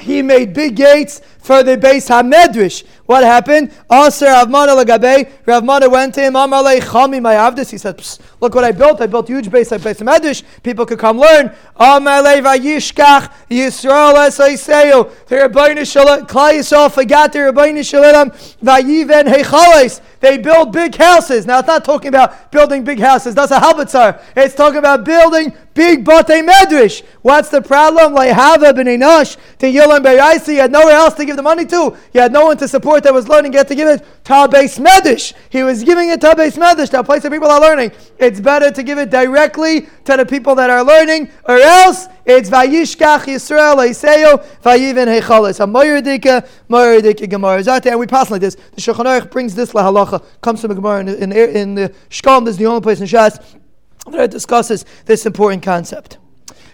he 0.00 0.20
made 0.20 0.52
big 0.52 0.76
gates 0.76 1.22
for 1.38 1.62
the 1.62 1.76
base 1.76 2.08
Hamedrish. 2.08 2.84
What 3.10 3.24
happened? 3.24 3.72
Aser 3.90 4.26
Avmana 4.26 4.80
Lagabe. 4.80 5.28
Ravmana 5.44 5.90
went 5.90 6.14
to 6.14 6.20
him. 6.20 6.34
Amalei 6.34 6.78
Chami 6.78 7.20
Mayavdis. 7.20 7.68
He 7.68 7.76
said, 7.76 8.00
"Look 8.40 8.54
what 8.54 8.62
I 8.62 8.70
built. 8.70 9.00
I 9.00 9.08
built 9.08 9.28
a 9.28 9.32
huge 9.32 9.50
base 9.50 9.72
like 9.72 9.82
base 9.82 9.98
Hamedrish. 9.98 10.44
People 10.62 10.86
could 10.86 11.00
come 11.00 11.18
learn." 11.18 11.52
Amalei 11.76 12.40
Vayishkach 12.40 13.32
Yisrael 13.50 14.14
Esaiseyo. 14.14 15.10
The 15.26 15.34
Rabbeinu 15.34 15.90
Shalom. 15.90 16.24
Klai 16.26 16.60
Yisrael 16.60 16.88
forgot 16.88 17.32
the 17.32 17.40
Rabbeinu 17.40 17.84
Shalom. 17.84 18.30
Vayiven 18.62 19.24
Heichales. 19.24 20.00
They 20.20 20.36
build 20.36 20.70
big 20.70 20.94
houses. 20.94 21.46
Now 21.46 21.60
it's 21.60 21.66
not 21.66 21.84
talking 21.84 22.08
about 22.10 22.52
building 22.52 22.84
big 22.84 23.00
houses. 23.00 23.34
That's 23.34 23.50
a 23.50 23.58
halbatzar. 23.58 24.20
It's 24.36 24.54
talking 24.54 24.78
about 24.78 25.02
building 25.02 25.52
big 25.72 26.04
batei 26.04 26.46
medrash. 26.46 27.02
What's 27.22 27.48
the 27.48 27.62
problem? 27.62 28.12
Like 28.12 28.32
Hava 28.32 28.74
ben 28.74 28.84
Enosh 28.86 29.38
to 29.58 29.66
Yilam 29.66 30.04
Beiraisi. 30.04 30.54
You 30.54 30.60
had 30.60 30.70
nowhere 30.70 30.94
else 30.94 31.14
to 31.14 31.24
give 31.24 31.36
the 31.36 31.42
money 31.42 31.64
to. 31.64 31.96
You 32.12 32.20
had 32.20 32.32
no 32.32 32.44
one 32.44 32.58
to 32.58 32.68
support 32.68 32.99
that 33.04 33.14
was 33.14 33.28
learning. 33.28 33.52
Get 33.52 33.68
to 33.68 33.74
give 33.74 33.88
it 33.88 34.04
Tabes 34.24 34.78
Medish. 34.78 35.32
He 35.50 35.62
was 35.62 35.82
giving 35.84 36.10
it 36.10 36.20
Tabes 36.20 36.56
Medish, 36.56 36.90
that 36.90 37.04
place 37.04 37.22
where 37.22 37.30
people 37.30 37.48
are 37.48 37.60
learning. 37.60 37.92
It's 38.18 38.40
better 38.40 38.70
to 38.70 38.82
give 38.82 38.98
it 38.98 39.10
directly 39.10 39.82
to 40.04 40.16
the 40.16 40.26
people 40.26 40.54
that 40.56 40.70
are 40.70 40.84
learning, 40.84 41.30
or 41.44 41.56
else 41.56 42.08
it's 42.24 42.50
Vayishkach 42.50 43.24
Yisrael 43.24 43.76
Eiseyo 43.76 44.44
Vayiven 44.62 45.06
Heichalis. 45.06 45.60
A 45.60 45.66
Moyerdika, 45.66 46.48
Moyerdika 46.68 47.28
Gemara. 47.28 47.62
And 47.90 48.00
we 48.00 48.06
pass 48.06 48.30
like 48.30 48.40
this. 48.40 48.54
The 48.54 48.80
Shulchan 48.80 49.04
Aruch 49.04 49.30
brings 49.30 49.54
this 49.54 49.72
lahalacha, 49.72 50.24
comes 50.40 50.60
from 50.60 50.70
a 50.70 50.74
Gemara 50.74 51.00
in, 51.00 51.08
in, 51.08 51.32
in 51.32 51.74
the 51.74 51.94
Shkalim. 52.08 52.44
This 52.44 52.52
is 52.52 52.58
the 52.58 52.66
only 52.66 52.80
place 52.80 53.00
in 53.00 53.06
Shas 53.06 53.56
that 54.10 54.30
discusses 54.30 54.84
this 55.04 55.26
important 55.26 55.62
concept. 55.62 56.18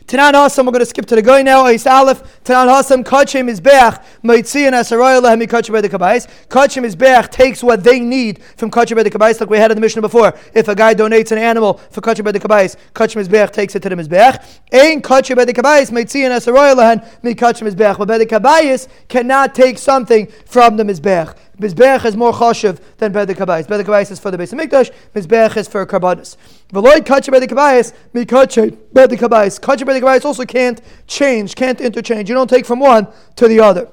Tanan 0.07 0.35
Hasam, 0.35 0.65
we're 0.65 0.71
going 0.71 0.79
to 0.79 0.87
skip 0.87 1.05
to 1.07 1.17
the 1.17 1.23
guy 1.23 1.43
now. 1.43 1.67
Is 1.67 1.85
Aleph. 1.85 2.23
Tanan 2.45 2.69
Hasam, 2.69 3.03
Kachim 3.03 3.49
is 3.49 3.61
Beach, 3.61 3.95
Maitzi 4.23 4.65
and 4.65 4.77
Asaroya 4.77 5.21
Lahemi 5.21 5.49
Kachim 5.49 5.83
the 5.83 5.89
Kabais. 5.89 6.29
Kachim 6.47 6.85
is 6.85 6.95
Beach 6.95 7.29
takes 7.33 7.61
what 7.61 7.83
they 7.83 7.99
need 7.99 8.41
from 8.57 8.71
Kachim 8.71 9.03
the 9.03 9.11
Kabais, 9.11 9.41
like 9.41 9.51
we 9.51 9.59
had 9.59 9.73
in 9.73 9.77
the 9.77 9.81
mission 9.81 10.01
before. 10.01 10.33
If 10.55 10.69
a 10.69 10.77
guy 10.77 10.95
donates 10.95 11.33
an 11.33 11.39
animal 11.39 11.79
for 11.91 12.03
Kachim 12.03 12.33
the 12.33 12.39
Kabais, 12.39 12.77
Kachim 12.95 13.17
is 13.17 13.29
Beach 13.29 13.51
takes 13.51 13.75
it 13.75 13.83
to 13.83 13.89
the 13.89 13.97
Mizbeach. 13.97 14.45
Ain 14.71 15.03
Kachim 15.03 15.45
the 15.45 15.53
Kabais, 15.53 15.91
Maitzi 15.91 16.25
and 16.25 16.33
Asaroya 16.33 16.77
Lahan, 16.77 17.25
Mi 17.25 17.35
Kachim 17.35 17.67
is 17.67 17.75
Beach. 17.75 17.97
But 17.99 18.07
the 18.19 18.27
Kabais 18.27 18.87
cannot 19.09 19.57
take 19.57 19.77
something 19.77 20.29
from 20.45 20.77
the 20.77 20.85
Mizbeach. 20.85 21.37
Mizbeach 21.61 22.05
is 22.05 22.17
more 22.17 22.33
chashiv 22.33 22.79
than 22.99 23.13
Bed 23.13 23.29
Kabais. 23.29 23.67
Bed 23.67 23.85
Kabais 23.87 24.11
is 24.11 24.19
for 24.19 24.31
the 24.31 24.37
base 24.37 24.53
of 24.53 24.59
Mikdash, 24.59 24.93
Mizbeach 25.15 25.57
is 25.57 25.69
for 25.69 25.87
Karbanis. 25.87 26.37
V'loy 26.71 27.05
kacha 27.05 27.31
Bed 27.31 27.43
Kabais, 27.49 27.95
mi 28.13 28.27
kacha 28.27 28.71
Bed 28.93 29.11
Kabais. 29.11 29.61
Kacha 29.61 29.85
Bed 29.85 30.03
Kabais 30.03 30.25
also 30.25 30.45
can't 30.45 30.81
change, 31.07 31.55
can't 31.55 31.81
interchange. 31.81 32.29
You 32.29 32.35
don't 32.35 32.51
take 32.51 32.67
from 32.67 32.81
one 32.81 33.09
to 33.37 33.49
the 33.49 33.61
other. 33.61 33.89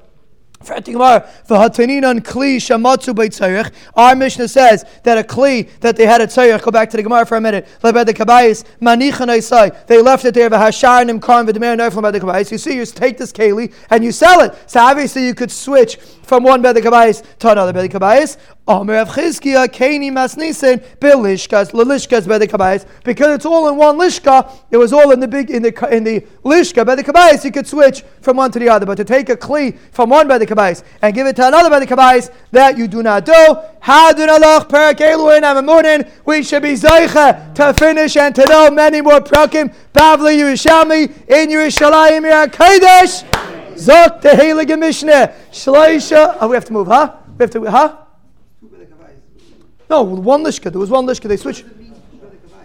Our 3.96 4.16
Mishnah 4.16 4.48
says 4.48 4.84
that 5.02 5.18
a 5.18 5.22
kli 5.22 5.68
that 5.80 5.96
they 5.96 6.06
had 6.06 6.20
a 6.20 6.26
tzayich. 6.26 6.62
Go 6.62 6.70
back 6.70 6.90
to 6.90 6.96
the 6.96 7.02
Gemara 7.02 7.26
for 7.26 7.36
a 7.36 7.40
minute. 7.40 7.66
They 7.80 7.92
left 10.02 10.24
it 10.24 10.34
there. 10.34 10.50
You 12.50 12.58
see, 12.58 12.76
you 12.76 12.86
take 12.86 13.18
this 13.18 13.32
keli 13.32 13.72
and 13.90 14.04
you 14.04 14.12
sell 14.12 14.40
it. 14.40 14.54
So 14.70 14.80
obviously 14.80 15.26
you 15.26 15.34
could 15.34 15.50
switch 15.50 15.96
from 16.22 16.42
one 16.42 16.62
bed 16.62 16.76
kabayis 16.76 17.22
to 17.38 17.50
another 17.50 17.72
kabayis. 17.88 18.36
Omer 18.63 18.63
Masnisen, 20.14 20.82
Bilishkas, 20.98 22.26
bed 22.26 22.48
kabayis. 22.48 22.86
Because 23.04 23.34
it's 23.34 23.44
all 23.44 23.68
in 23.68 23.76
one 23.76 23.98
lishka, 23.98 24.50
it 24.70 24.78
was 24.78 24.92
all 24.92 25.10
in 25.10 25.20
the 25.20 25.28
big 25.28 25.50
in 25.50 25.62
the 25.62 25.88
in 25.94 26.04
the 26.04 26.20
lishka 26.44 26.86
bed 26.86 26.98
kabayis. 26.98 27.44
You 27.44 27.52
could 27.52 27.66
switch 27.66 28.02
from 28.22 28.38
one 28.38 28.50
to 28.52 28.58
the 28.58 28.68
other, 28.70 28.86
but 28.86 28.96
to 28.96 29.04
take 29.04 29.28
a 29.28 29.36
kli 29.36 29.76
from 29.92 30.08
one 30.10 30.26
by 30.28 30.38
the 30.38 30.46
kabayis 30.46 30.82
and 31.02 31.14
give 31.14 31.26
it 31.26 31.36
to 31.36 31.46
another 31.46 31.68
by 31.68 31.78
the 31.78 31.86
kabayis, 31.86 32.32
that 32.52 32.78
you 32.78 32.88
do 32.88 33.02
not 33.02 33.26
do. 33.26 33.32
Hadun 33.32 34.28
alach 34.28 34.68
per 34.68 34.94
keluin 34.94 35.42
amamunin. 35.42 36.10
We 36.24 36.42
should 36.42 36.62
be 36.62 36.72
zeicha 36.72 37.54
to 37.54 37.74
finish 37.74 38.16
and 38.16 38.34
to 38.34 38.46
know 38.46 38.70
many 38.70 39.02
more 39.02 39.20
prakim. 39.20 39.74
Bavli 39.92 40.38
Yerushalmi 40.38 41.28
in 41.28 41.50
Yerushalayim 41.50 42.50
Kodesh. 42.50 43.24
Zok 43.74 44.22
the 44.22 44.30
Heilige 44.30 44.78
Mishnah. 44.78 45.34
Shleisha. 45.50 46.38
Oh, 46.40 46.48
we 46.48 46.54
have 46.54 46.64
to 46.64 46.72
move, 46.72 46.86
huh? 46.86 47.14
We 47.36 47.42
have 47.42 47.50
to, 47.50 47.64
huh? 47.70 48.03
No, 49.94 50.02
one 50.02 50.42
lishka. 50.42 50.72
There 50.72 50.80
was 50.80 50.90
one 50.90 51.06
lishka. 51.06 51.28
They 51.28 51.36
switched 51.36 51.64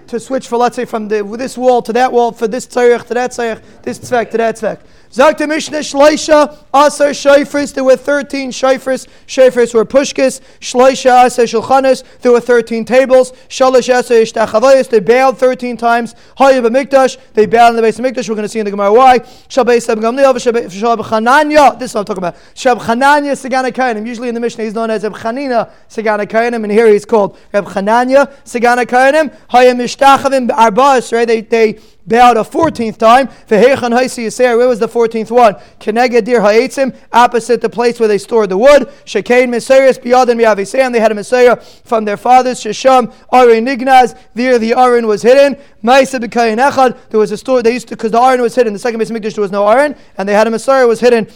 to 0.08 0.20
switch 0.20 0.48
for, 0.48 0.58
let's 0.58 0.76
say, 0.76 0.86
from 0.86 1.08
the, 1.08 1.22
this 1.38 1.56
wall 1.56 1.84
to 1.84 1.94
that 1.94 2.12
wall, 2.12 2.32
for 2.32 2.48
this 2.48 2.66
tzarech 2.66 3.06
to 3.06 3.14
that 3.14 3.30
tzarech, 3.30 3.62
this 3.84 4.00
tzvek 4.00 4.32
to 4.32 4.38
that 4.38 4.56
tzvek. 4.56 4.80
Zakta 5.12 5.48
Mishnah 5.48 5.80
Shleisha 5.80 6.56
Asar 6.72 7.10
Shayfris. 7.10 7.74
There 7.74 7.84
were 7.84 7.96
13 7.96 8.52
Shayfris. 8.52 9.08
Shayfris 9.26 9.74
were 9.74 9.84
Pushkis. 9.84 10.40
Shleisha 10.60 11.26
Asar 11.26 11.46
Shulchanis. 11.46 12.04
There 12.22 12.32
were 12.32 12.40
13 12.40 12.86
tables. 12.86 13.32
Shalish 13.48 13.90
Asar 13.92 14.18
Ishtachavayis. 14.18 14.90
They 14.90 15.00
bowed 15.00 15.40
13 15.40 15.78
times. 15.78 16.14
Hayab 16.38 16.68
Mikdash. 16.68 17.18
They 17.34 17.48
bowed 17.48 17.72
in 17.72 17.76
the 17.78 17.82
base 17.82 17.98
of 17.98 18.06
Mikdash. 18.06 18.30
We're 18.30 18.36
going 18.36 18.44
to 18.44 18.50
see 18.50 18.60
in 18.60 18.66
the 18.66 18.72
Gemara 18.72 18.94
why. 18.94 19.20
Shabbai 19.20 19.82
Sab 19.82 19.98
Gamliel. 19.98 20.36
Shabbai 20.36 20.68
Chananya. 20.70 21.80
This 21.80 21.92
is 21.92 21.96
what 21.96 22.02
I'm 22.02 22.06
talking 22.06 22.24
about. 22.24 22.36
Shab 22.54 22.80
Chananya 22.80 23.34
Sagana. 23.34 24.06
Usually 24.06 24.30
in 24.30 24.36
the 24.36 24.42
Mishnah 24.42 24.64
he's 24.64 24.76
known 24.76 24.92
as 24.92 25.02
Reb 25.02 25.14
Chanina 25.14 25.72
Sagana. 25.90 26.54
And 26.54 26.72
here 26.72 26.88
he's 26.88 27.06
called 27.06 27.36
Reb 27.52 27.66
Chananya 27.66 28.32
Sagana 28.44 28.86
Kainim. 28.86 29.36
Hayab 29.50 29.80
Ishtachavim 29.80 30.50
Arbas. 30.50 31.12
Right? 31.12 31.28
They, 31.28 31.42
they 31.42 31.80
bowed 32.10 32.36
a 32.36 32.42
14th 32.42 32.98
time. 32.98 33.28
Where 33.48 34.68
was 34.68 34.80
the 34.80 34.88
14th 34.90 35.32
one? 35.32 35.56
Keneged 35.80 36.26
dir 36.26 36.42
ha'etzim, 36.42 36.94
opposite 37.14 37.62
the 37.62 37.70
place 37.70 38.00
where 38.00 38.10
they 38.10 38.18
stored 38.18 38.50
the 38.50 38.58
wood. 38.58 38.90
Shekain 39.06 39.50
Messias 39.50 39.98
biyad 39.98 40.28
and 40.30 40.40
miyavisayim. 40.40 40.92
They 40.92 41.00
had 41.00 41.12
a 41.12 41.16
Messiah 41.16 41.56
from 41.56 42.04
their 42.06 42.18
fathers. 42.18 42.60
Shesham 42.60 43.14
Arin 43.32 43.66
Nignaz. 43.66 44.20
There 44.34 44.60
the 44.60 44.72
Arin 44.72 45.08
was 45.08 45.22
hidden. 45.22 45.56
Maisa 45.84 46.20
b'kayin 46.20 46.58
echad. 46.58 46.98
There 47.10 47.20
was 47.20 47.32
a 47.32 47.38
store. 47.38 47.62
They 47.64 47.74
used 47.74 47.88
to 47.90 47.96
because 47.96 48.12
the 48.12 48.20
Arin 48.20 48.42
was 48.42 48.56
hidden. 48.56 48.74
The 48.74 48.80
second 48.80 49.00
base 49.00 49.12
Mikdash 49.12 49.36
there 49.36 49.42
was 49.42 49.52
no 49.52 49.64
Arin, 49.64 49.98
and 50.18 50.28
they 50.28 50.34
had 50.34 50.48
a 50.48 50.50
Messiah 50.50 50.88
was 50.88 51.00
hidden 51.00 51.28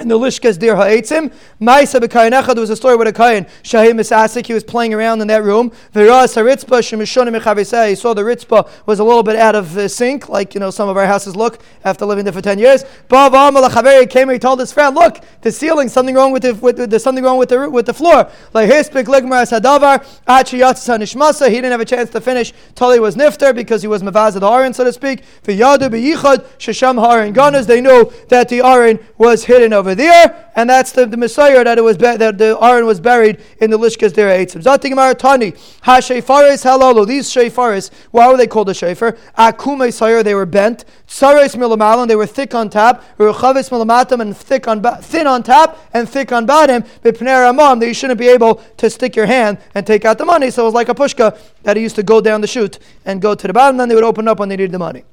in 0.00 0.08
the 0.08 0.18
Lishkas 0.18 0.58
Dir 0.58 0.76
Ha'etzim, 0.76 1.32
Maisa 1.60 2.00
B'Kayin 2.00 2.54
there 2.54 2.60
was 2.60 2.70
a 2.70 2.76
story 2.76 2.96
with 2.96 3.08
a 3.08 3.12
Kayin, 3.12 3.48
Shahim 3.62 3.98
Misasik, 4.00 4.46
he 4.46 4.54
was 4.54 4.64
playing 4.64 4.94
around 4.94 5.20
in 5.20 5.28
that 5.28 5.42
room, 5.42 5.70
Shemishonim 5.92 7.38
Mechavisei, 7.38 7.90
he 7.90 7.94
saw 7.94 8.14
the 8.14 8.22
Ritzpah 8.22 8.68
was 8.86 8.98
a 8.98 9.04
little 9.04 9.22
bit 9.22 9.36
out 9.36 9.54
of 9.54 9.76
uh, 9.76 9.88
sync, 9.88 10.28
like, 10.28 10.54
you 10.54 10.60
know, 10.60 10.70
some 10.70 10.88
of 10.88 10.96
our 10.96 11.06
houses 11.06 11.36
look 11.36 11.60
after 11.84 12.04
living 12.04 12.24
there 12.24 12.32
for 12.32 12.40
10 12.40 12.58
years. 12.58 12.84
Bav 13.08 13.28
Amal 13.28 13.68
HaChaveri 13.68 14.08
came 14.08 14.28
and 14.28 14.34
he 14.34 14.38
told 14.38 14.60
his 14.60 14.72
friend, 14.72 14.94
look, 14.94 15.20
the 15.42 15.52
ceiling, 15.52 15.88
something 15.88 16.14
wrong 16.14 16.32
with 16.32 16.42
the, 16.42 16.54
with, 16.54 16.90
there's 16.90 17.02
something 17.02 17.24
wrong 17.24 17.38
with 17.38 17.48
the, 17.48 17.68
with 17.68 17.86
the 17.86 17.94
floor. 17.94 18.30
Like, 18.52 18.70
Hispik 18.70 19.04
Ligmar 19.04 19.46
Sadavar, 19.48 20.04
Achi 20.26 20.58
Yatzis 20.58 20.88
HaNishmasa, 20.88 21.48
he 21.48 21.56
didn't 21.56 21.72
have 21.72 21.80
a 21.80 21.84
chance 21.84 22.10
to 22.10 22.20
finish 22.20 22.52
till 22.74 22.92
he 22.92 23.00
was 23.00 23.16
Nifter, 23.16 23.54
because 23.54 23.82
he 23.82 23.88
was 23.88 24.02
Mavaz 24.02 24.38
the 24.38 24.46
Aron, 24.46 24.72
so 24.72 24.84
to 24.84 24.92
speak. 24.92 25.24
V'yadu 25.44 25.90
B'yichad, 25.90 26.44
Shesham 26.58 26.98
Ha'arin 26.98 27.34
Ganas, 27.34 27.66
they 27.66 27.80
knew 27.80 28.12
that 28.28 28.48
the 28.48 28.60
Aron 28.60 28.98
was 29.16 29.44
hidden 29.44 29.72
over 29.72 29.87
over 29.88 29.94
there, 29.94 30.50
and 30.54 30.68
that's 30.68 30.92
the, 30.92 31.06
the 31.06 31.16
Messiah 31.16 31.64
that 31.64 31.78
it 31.78 31.80
was 31.80 31.96
be, 31.96 32.16
that 32.16 32.36
the 32.36 32.58
Aaron 32.60 32.84
was 32.84 33.00
buried 33.00 33.40
in 33.58 33.70
the 33.70 33.78
Lishkas 33.78 34.12
there 34.14 34.28
Eitzim. 34.28 34.62
Zating 34.62 34.92
Maratani, 34.92 35.56
Ha 35.82 35.98
Shefaris. 35.98 37.06
These 37.06 37.30
Shefaris, 37.32 37.90
why 38.10 38.28
were 38.28 38.36
they 38.36 38.46
called 38.46 38.68
a 38.68 38.72
Shefer? 38.72 39.18
Akume 39.38 39.90
Sayer, 39.90 40.22
they 40.22 40.34
were 40.34 40.44
bent. 40.44 40.84
Tsares 41.06 41.56
Milamalan, 41.56 42.06
they 42.06 42.16
were 42.16 42.26
thick 42.26 42.54
on 42.54 42.68
top. 42.68 43.02
Ruchavis 43.16 43.70
Milamatam, 43.70 44.20
and 44.20 44.36
thick 44.36 44.68
on 44.68 44.80
ba- 44.80 44.98
thin 45.00 45.26
on 45.26 45.42
top 45.42 45.78
and 45.94 46.06
thick 46.06 46.32
on 46.32 46.44
bottom. 46.44 46.84
But 47.02 47.14
Pner 47.14 47.50
Amam, 47.50 47.80
that 47.80 47.86
you 47.86 47.94
shouldn't 47.94 48.18
be 48.18 48.28
able 48.28 48.56
to 48.76 48.90
stick 48.90 49.16
your 49.16 49.26
hand 49.26 49.58
and 49.74 49.86
take 49.86 50.04
out 50.04 50.18
the 50.18 50.26
money. 50.26 50.50
So 50.50 50.62
it 50.62 50.66
was 50.66 50.74
like 50.74 50.90
a 50.90 50.94
pushka 50.94 51.38
that 51.62 51.76
he 51.76 51.82
used 51.82 51.96
to 51.96 52.02
go 52.02 52.20
down 52.20 52.42
the 52.42 52.46
chute 52.46 52.78
and 53.06 53.22
go 53.22 53.34
to 53.34 53.46
the 53.46 53.52
bottom, 53.54 53.78
then 53.78 53.88
they 53.88 53.94
would 53.94 54.04
open 54.04 54.28
up 54.28 54.38
when 54.38 54.50
they 54.50 54.56
needed 54.56 54.72
the 54.72 54.78
money. 54.78 55.04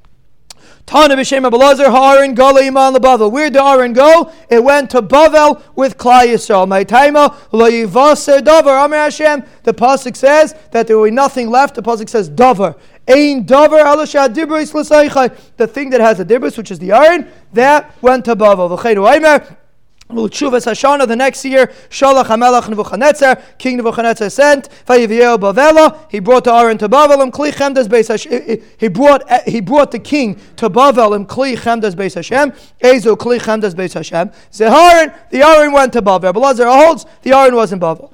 Tana 0.86 1.16
b'shem 1.16 1.50
Abelazar 1.50 1.90
ha'aron 1.90 2.36
gala 2.36 2.62
iman 2.62 2.94
leBavel. 2.94 3.32
Where 3.32 3.50
did 3.50 3.60
Aaron 3.60 3.94
go? 3.94 4.32
It 4.50 4.64
went 4.64 4.92
to 4.92 5.02
Bavel 5.02 5.64
with 5.76 5.98
Klai 5.98 6.28
Yisrael. 6.28 6.68
My 6.68 6.86
taima 6.86 7.36
lo 7.52 7.68
yivaser 7.70 8.42
davar. 8.42 8.86
Amar 8.86 9.00
Hashem. 9.00 9.44
The 9.64 9.74
pasuk 9.74 10.16
says 10.16 10.54
that 10.72 10.86
there 10.86 10.98
will 10.98 11.06
be 11.06 11.12
nothing 11.12 11.50
left. 11.50 11.74
The 11.74 11.82
pasuk 11.82 12.08
says 12.08 12.30
davar. 12.30 12.78
Ein 13.08 13.46
davar 13.46 13.84
alashad 13.84 14.36
dibris 14.36 14.76
l'saychai. 14.76 15.36
The 15.58 15.66
thing 15.66 15.90
that 15.90 16.02
has 16.02 16.20
a 16.20 16.26
dibris, 16.26 16.56
which 16.56 16.70
is 16.70 16.78
the 16.78 16.92
iron, 16.92 17.32
that 17.54 17.92
went 18.04 18.26
to 18.26 18.36
Bavel. 18.36 18.70
Chuvas 20.10 20.68
Hashana, 20.68 21.08
the 21.08 21.16
next 21.16 21.44
year, 21.46 21.68
Shalach 21.90 22.26
Hamelach 22.26 22.70
Nebuchadnezzar, 22.70 23.42
King 23.58 23.78
Nebuchadnezzar 23.78 24.30
sent, 24.30 24.70
Vayiviel 24.86 25.40
Bavela, 25.40 26.00
he 26.12 26.20
brought 26.20 26.44
the 26.44 26.54
Aaron 26.54 26.78
to 26.78 26.88
Bavel, 26.88 27.24
and 27.24 27.34
Kli 27.34 27.52
Chemdas 27.52 27.88
Beis 27.88 28.10
Hashem, 28.10 28.62
he 28.78 28.88
brought, 28.88 29.24
eh, 29.30 29.42
he 29.48 29.62
brought 29.62 29.90
the 29.90 29.98
king 29.98 30.40
to 30.58 30.70
Bavel, 30.70 31.16
and 31.16 31.28
Kli 31.28 31.56
Chemdas 31.58 31.96
Beis 31.96 32.14
Hashem, 32.14 32.52
Ezu 32.82 33.18
Kli 33.18 33.40
Chemdas 33.40 33.74
Beis 33.74 33.94
Hashem, 33.94 34.30
Zeharin, 34.52 35.12
the 35.32 35.42
Aaron 35.42 35.72
went 35.72 35.92
to 35.94 36.04
Bavel, 36.04 36.34
Belazar 36.34 36.86
holds, 36.86 37.08
the 37.24 37.34
Aaron 37.34 37.56
was 37.56 37.74
in 37.74 37.80
Bavel. 37.80 38.12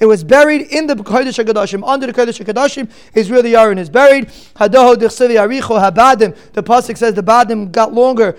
It 0.00 0.06
was 0.06 0.24
buried 0.24 0.62
in 0.62 0.86
the 0.86 0.94
Kodesh 0.94 1.44
HaKadoshim, 1.44 1.86
under 1.86 2.06
the 2.06 2.12
Kodesh 2.12 2.42
HaKadoshim. 2.42 2.90
Is 3.14 3.30
where 3.30 3.42
the 3.42 3.56
Aaron 3.56 3.78
is 3.78 3.90
buried. 3.90 4.28
Hadoho 4.54 4.94
Dichsivi 4.94 5.36
Aricho 5.36 5.78
Habadim, 5.78 6.36
the 6.52 6.62
Pasuk 6.62 6.96
says 6.96 7.14
the 7.14 7.22
Badim 7.22 7.70
got 7.72 7.92
longer 7.92 8.29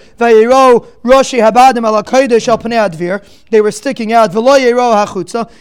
They 3.49 3.61
were 3.61 3.71
sticking 3.71 4.13
out. 4.13 4.31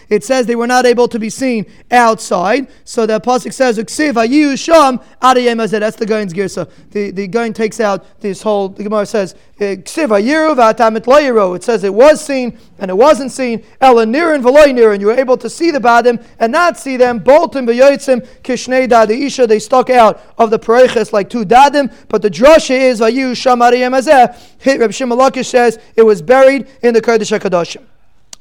It 0.09 0.25
says 0.25 0.47
they 0.47 0.57
were 0.57 0.67
not 0.67 0.87
able 0.87 1.09
to 1.09 1.19
be 1.19 1.31
seen 1.31 1.67
outside. 1.91 2.69
So 2.85 3.07
the 3.07 3.21
pasuk 3.21 3.53
says. 3.53 3.77
That's 5.81 5.97
the 5.97 6.07
Gain's 6.07 6.33
Girsa. 6.33 6.71
The 6.91 7.11
the 7.11 7.27
Gain 7.27 7.53
takes 7.53 7.81
out 7.81 8.21
this 8.21 8.43
whole. 8.43 8.69
The 8.69 8.85
Gemara 8.85 9.07
says 9.07 9.35
It 9.59 9.89
says 9.89 11.85
it 11.85 11.95
was 11.95 12.25
seen 12.25 12.59
and 12.81 12.91
it 12.91 12.97
wasn't 12.97 13.31
seen. 13.31 13.65
Ela 13.81 14.05
Nirin 14.05 14.43
V'lo 14.43 14.65
Nirin. 14.67 15.01
You 15.01 15.07
were 15.07 15.19
able 15.19 15.37
to 15.39 15.49
see 15.49 15.71
the 15.71 15.79
Badim 15.79 16.25
and 16.39 16.53
not 16.53 16.79
see 16.79 16.97
them. 16.97 17.19
Bolton 17.19 17.67
B'yotzim 17.67 18.27
Kishnei 18.43 18.89
Dad 18.89 19.11
Isha. 19.11 19.47
They 19.47 19.59
stuck 19.59 19.91
out 19.91 20.21
of 20.39 20.51
the 20.51 20.59
Pereches 20.59 21.13
like 21.13 21.31
two 21.31 21.45
Dadim. 21.45 21.93
But 22.09 22.23
the 22.23 22.31
drasha 22.31 22.79
is 22.79 23.01
Vayu 23.01 23.37
Sham 23.37 23.61
Adayemazed 23.61 24.07
there, 24.07 24.79
Reb 24.79 24.93
Shimon 24.93 25.19
Lakish 25.19 25.47
says 25.47 25.79
it 25.97 26.03
was 26.03 26.23
buried 26.23 26.69
in 26.83 26.95
the 26.95 27.01
Kodesh 27.01 27.39
HaKadoshim. 27.39 27.83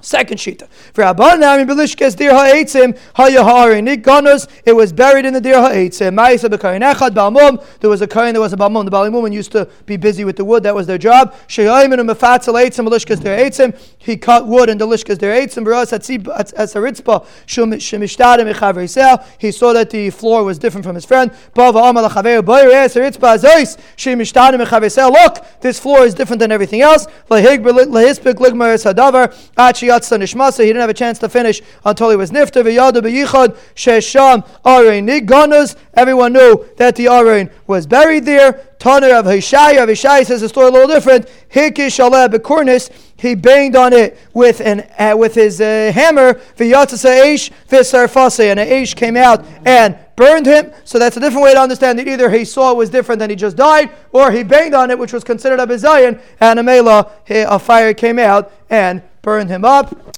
Second 0.01 0.37
shita. 0.37 0.69
For 0.93 1.03
Abanam 1.03 1.59
in 1.59 1.67
Belishkes 1.67 2.15
dir 2.15 2.31
ha'etzim 2.31 2.97
ha'yaharin 3.15 4.01
ganos. 4.01 4.47
It 4.65 4.71
was 4.71 4.93
buried 4.93 5.25
in 5.25 5.33
the 5.33 5.41
dir 5.41 5.59
ha'etzim. 5.59 6.15
Ma'isa 6.15 6.49
b'kayin 6.49 6.93
echad 6.93 7.09
ba'amum. 7.09 7.61
There 7.81 7.89
was 7.89 8.01
a 8.01 8.07
kain, 8.07 8.33
there 8.33 8.39
was 8.39 8.53
a 8.53 8.55
ba'amum. 8.55 8.85
The 8.85 8.91
ba'amum 8.91 9.33
used 9.33 9.51
to 9.51 9.67
be 9.85 9.97
busy 9.97 10.23
with 10.23 10.37
the 10.37 10.45
wood. 10.45 10.63
That 10.63 10.73
was 10.73 10.87
their 10.87 10.97
job. 10.97 11.35
She'ayim 11.47 11.91
and 11.99 12.09
mefatzel 12.09 12.53
eitzim 12.53 12.87
Belishkes 12.87 13.21
dir 13.21 13.37
etzim. 13.37 13.77
He 13.97 14.15
cut 14.15 14.47
wood 14.47 14.69
in 14.69 14.77
the 14.77 14.87
lishkes 14.87 15.17
dir 15.17 15.33
eitzim. 15.33 15.65
Baras 15.65 15.91
at 15.91 16.03
saritzpa 16.03 17.25
shemishtadim 17.45 18.53
echaver 18.53 19.25
He 19.37 19.51
saw 19.51 19.73
that 19.73 19.89
the 19.89 20.11
floor 20.11 20.45
was 20.45 20.57
different 20.57 20.85
from 20.85 20.95
his 20.95 21.03
friend. 21.03 21.29
Bava 21.53 21.89
amal 21.89 22.07
achaver 22.07 22.45
boyer 22.45 22.87
saritzpa 22.87 23.37
azois 23.37 23.77
shemishtadim 23.97 24.65
echaver 24.65 24.89
Look, 25.11 25.45
this 25.59 25.77
floor 25.77 26.05
is 26.05 26.13
different 26.13 26.39
than 26.39 26.53
everything 26.53 26.79
else. 26.79 27.05
Lahig 27.29 27.65
lehispik 27.65 28.35
ligmar 28.35 28.75
sadavar. 28.81 29.35
Achi 29.57 29.88
yatsa. 29.89 30.59
He 30.59 30.65
didn't 30.65 30.81
have 30.81 30.89
a 30.89 30.93
chance 30.93 31.19
to 31.19 31.29
finish 31.29 31.61
until 31.83 32.09
he 32.09 32.15
was 32.15 32.31
nifter. 32.31 32.63
V'yada 32.63 33.01
beyichad 33.01 33.57
shesham 33.75 34.47
arein 34.63 35.07
niganas. 35.07 35.75
Everyone 35.93 36.33
knew 36.33 36.65
that 36.77 36.95
the 36.95 37.05
arein 37.05 37.51
was 37.67 37.87
buried 37.87 38.25
there. 38.25 38.65
Tanner 38.79 39.13
of 39.13 39.25
Hishai. 39.25 39.81
Of 39.83 39.89
Hishai 39.89 40.25
says 40.25 40.41
the 40.41 40.49
story 40.49 40.67
a 40.67 40.71
little 40.71 40.87
different. 40.87 41.27
Hikish 41.49 41.99
aleh 41.99 42.29
bekornis. 42.29 42.89
He 43.17 43.35
banged 43.35 43.75
on 43.75 43.91
it 43.91 44.17
with 44.33 44.61
an 44.61 44.89
uh, 44.97 45.17
with 45.17 45.35
his 45.35 45.59
uh, 45.59 45.91
hammer. 45.93 46.35
V'yatzasa 46.57 47.23
eish 47.23 47.51
v'sarfase. 47.67 48.49
And 48.51 48.59
an 48.59 48.67
eish 48.67 48.95
came 48.95 49.17
out 49.17 49.45
and 49.65 49.97
burned 50.15 50.45
him. 50.45 50.71
So 50.85 50.99
that's 50.99 51.17
a 51.17 51.19
different 51.19 51.43
way 51.43 51.53
to 51.53 51.59
understand 51.59 51.99
it. 51.99 52.07
Either 52.07 52.29
he 52.29 52.45
saw 52.45 52.71
it 52.71 52.77
was 52.77 52.89
different 52.89 53.19
than 53.19 53.29
he 53.29 53.35
just 53.35 53.57
died, 53.57 53.89
or 54.11 54.31
he 54.31 54.43
banged 54.43 54.73
on 54.73 54.91
it, 54.91 54.99
which 54.99 55.13
was 55.13 55.23
considered 55.23 55.59
a 55.59 55.65
bizayin, 55.65 56.21
and 56.39 56.59
a 56.59 56.63
mela, 56.63 57.11
a 57.29 57.59
fire 57.59 57.93
came 57.93 58.19
out 58.19 58.51
and 58.69 59.01
burned 59.21 59.49
him 59.49 59.65
up. 59.65 60.17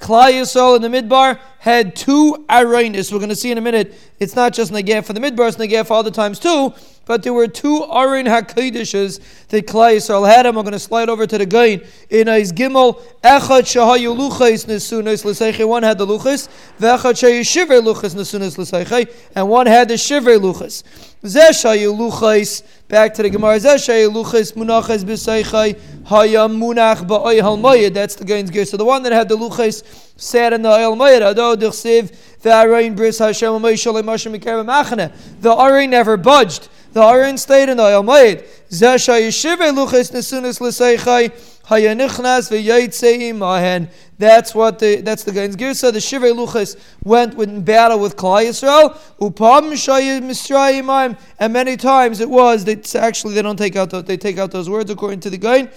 Klai 0.00 0.32
Yisrael 0.32 0.76
in 0.76 0.82
the 0.82 0.88
Midbar 0.88 1.38
had 1.58 1.94
two 1.94 2.46
Arainis. 2.48 3.12
We're 3.12 3.18
going 3.18 3.28
to 3.28 3.36
see 3.36 3.50
in 3.50 3.58
a 3.58 3.60
minute. 3.60 3.94
It's 4.18 4.34
not 4.34 4.54
just 4.54 4.72
Negeh 4.72 5.04
for 5.04 5.12
the 5.12 5.20
Midbar, 5.20 5.48
it's 5.48 5.58
Negeh 5.58 5.86
for 5.86 5.92
all 5.94 6.02
the 6.02 6.10
times 6.10 6.38
too. 6.38 6.72
But 7.08 7.22
there 7.22 7.32
were 7.32 7.48
two 7.48 7.86
Arin 7.90 8.28
HaKadoshas 8.28 9.48
that 9.48 9.66
Klai 9.66 9.96
Yisrael 9.96 10.28
had. 10.28 10.44
And 10.44 10.54
we're 10.54 10.62
going 10.62 10.74
to 10.74 10.78
slide 10.78 11.08
over 11.08 11.26
to 11.26 11.38
the 11.38 11.46
Gain. 11.46 11.80
In 12.10 12.28
Ais 12.28 12.52
Gimel, 12.52 13.00
Echad 13.22 13.62
Shahayu 13.62 14.14
Luchais 14.14 14.66
Nesunas 14.66 15.24
L'Seiche. 15.24 15.66
One 15.66 15.82
had 15.82 15.96
the 15.96 16.06
Luchas. 16.06 16.48
V'echad 16.78 17.14
Shahayu 17.14 17.48
Shiver 17.48 17.80
Luchas 17.80 18.14
Nesunas 18.14 18.58
L'Seiche. 18.58 19.10
And 19.34 19.48
one 19.48 19.66
had 19.66 19.88
the 19.88 19.96
Shiver 19.96 20.38
Luchas. 20.38 20.84
Zeshayu 21.22 21.96
Luchais. 21.96 22.62
Back 22.88 23.14
to 23.14 23.22
the 23.22 23.30
Gemara. 23.30 23.56
Zeshayu 23.56 24.12
Luchais 24.12 24.52
Munachas 24.52 25.02
B'Seiche. 25.02 25.80
Hayam 26.02 26.58
Munach 26.58 27.06
Ba'oy 27.06 27.40
Halmayid. 27.40 27.94
That's 27.94 28.16
the 28.16 28.26
Gain's 28.26 28.50
gear. 28.50 28.66
So 28.66 28.76
the 28.76 28.84
one 28.84 29.02
that 29.04 29.12
had 29.12 29.30
the 29.30 29.36
Luchais 29.38 29.82
sat 30.20 30.52
in 30.52 30.60
the 30.60 30.68
Oil 30.68 30.94
Mayid. 30.94 31.26
Ado 31.26 31.56
Dichsiv. 31.56 32.14
The 32.42 32.50
Arain 32.50 32.94
Bris 32.94 33.18
Hashem 33.18 33.50
Mikar 33.50 34.62
Machane. 34.62 35.10
The 35.40 35.50
Arain 35.50 35.88
never 35.88 36.18
budged. 36.18 36.68
The 36.92 37.02
Aron 37.02 37.36
stayed 37.36 37.68
in 37.68 37.76
the 37.76 37.82
Almayid. 37.82 38.46
Zasha 38.70 39.20
Yeshive 39.20 39.74
Luchas 39.74 40.10
Nesunis 40.10 40.60
L'Seichai 40.60 41.30
Hayanichnas 41.66 42.50
V'Yaitzeim 42.50 43.36
Mahen. 43.36 43.90
That's 44.16 44.54
what 44.54 44.78
the 44.78 45.02
that's 45.02 45.22
the 45.22 45.32
Gain's 45.32 45.54
Girsa. 45.54 45.92
The 45.92 45.98
Shivei 45.98 46.34
Luchas 46.34 46.80
went 47.04 47.34
in 47.34 47.62
battle 47.62 48.00
with 48.00 48.16
Klal 48.16 48.46
Yisrael. 48.46 48.96
Upam 49.20 49.72
Shayim 49.72 51.16
and 51.38 51.52
many 51.52 51.76
times 51.76 52.20
it 52.20 52.30
was 52.30 52.64
that 52.64 52.96
actually 52.96 53.34
they 53.34 53.42
don't 53.42 53.58
take 53.58 53.76
out 53.76 53.90
those, 53.90 54.04
they 54.04 54.16
take 54.16 54.38
out 54.38 54.50
those 54.50 54.70
words 54.70 54.90
according 54.90 55.20
to 55.20 55.30
the 55.30 55.38
Gain. 55.38 55.70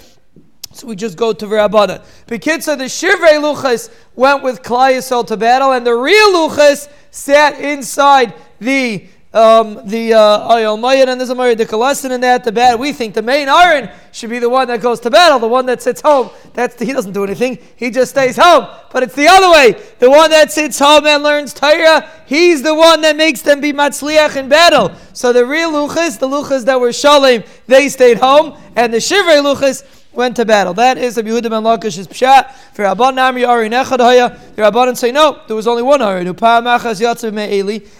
So 0.73 0.87
we 0.87 0.95
just 0.95 1.17
go 1.17 1.33
to 1.33 1.45
Rabbanan. 1.45 2.01
Bekitza, 2.27 2.77
the 2.77 2.85
Shivrei 2.85 3.41
Luchas 3.41 3.93
went 4.15 4.41
with 4.41 4.63
Klal 4.63 4.93
Yisrael 4.93 5.27
to 5.27 5.35
battle, 5.35 5.73
and 5.73 5.85
the 5.85 5.93
real 5.93 6.29
Luchas 6.29 6.89
sat 7.11 7.59
inside 7.59 8.33
the 8.59 9.05
um, 9.33 9.79
the 9.85 10.13
uh, 10.13 10.49
Ayal 10.49 10.77
Mayad, 10.77 11.07
and 11.07 11.19
there's 11.19 11.29
a 11.29 11.35
Mayadic 11.35 11.77
lesson 11.77 12.11
in 12.11 12.19
that. 12.21 12.43
The 12.43 12.51
bad, 12.51 12.77
we 12.79 12.91
think 12.91 13.13
the 13.13 13.21
main 13.21 13.47
Aaron 13.47 13.89
should 14.11 14.29
be 14.29 14.39
the 14.39 14.49
one 14.49 14.67
that 14.67 14.81
goes 14.81 14.99
to 15.01 15.09
battle, 15.09 15.39
the 15.39 15.47
one 15.47 15.65
that 15.67 15.81
sits 15.81 16.01
home. 16.01 16.29
That's 16.53 16.75
the, 16.75 16.83
he 16.83 16.91
doesn't 16.91 17.13
do 17.13 17.23
anything; 17.23 17.57
he 17.77 17.91
just 17.91 18.11
stays 18.11 18.35
home. 18.35 18.67
But 18.91 19.03
it's 19.03 19.15
the 19.15 19.27
other 19.29 19.49
way. 19.49 19.81
The 19.99 20.09
one 20.09 20.31
that 20.31 20.51
sits 20.51 20.77
home 20.77 21.05
and 21.05 21.23
learns 21.23 21.53
Torah, 21.53 22.09
he's 22.25 22.61
the 22.61 22.75
one 22.75 23.01
that 23.01 23.15
makes 23.15 23.41
them 23.41 23.61
be 23.61 23.71
matzliach 23.71 24.35
in 24.35 24.49
battle. 24.49 24.91
So 25.13 25.31
the 25.31 25.45
real 25.45 25.71
luchas, 25.71 26.19
the 26.19 26.27
luchas 26.27 26.65
that 26.65 26.79
were 26.79 26.89
shalim, 26.89 27.47
they 27.67 27.87
stayed 27.87 28.17
home, 28.17 28.57
and 28.75 28.93
the 28.93 28.97
shivrei 28.97 29.41
luchas 29.41 30.00
went 30.13 30.35
to 30.35 30.45
battle. 30.45 30.73
That 30.73 30.97
is 30.97 31.15
the 31.15 31.23
Yehuda 31.23 31.49
ben 31.49 31.63
Lakish's 31.63 32.07
pshat. 32.07 32.51
For 32.73 32.83
Rabban 32.83 33.15
Nami 33.15 33.41
Arin 33.41 33.71
Echad 33.71 33.99
Haya, 33.99 34.37
the 34.55 34.61
Rabbanan 34.61 34.97
say 34.97 35.11
no, 35.11 35.41
there 35.47 35.55
was 35.55 35.67
only 35.67 35.83
one 35.83 35.99
Arin. 35.99 36.27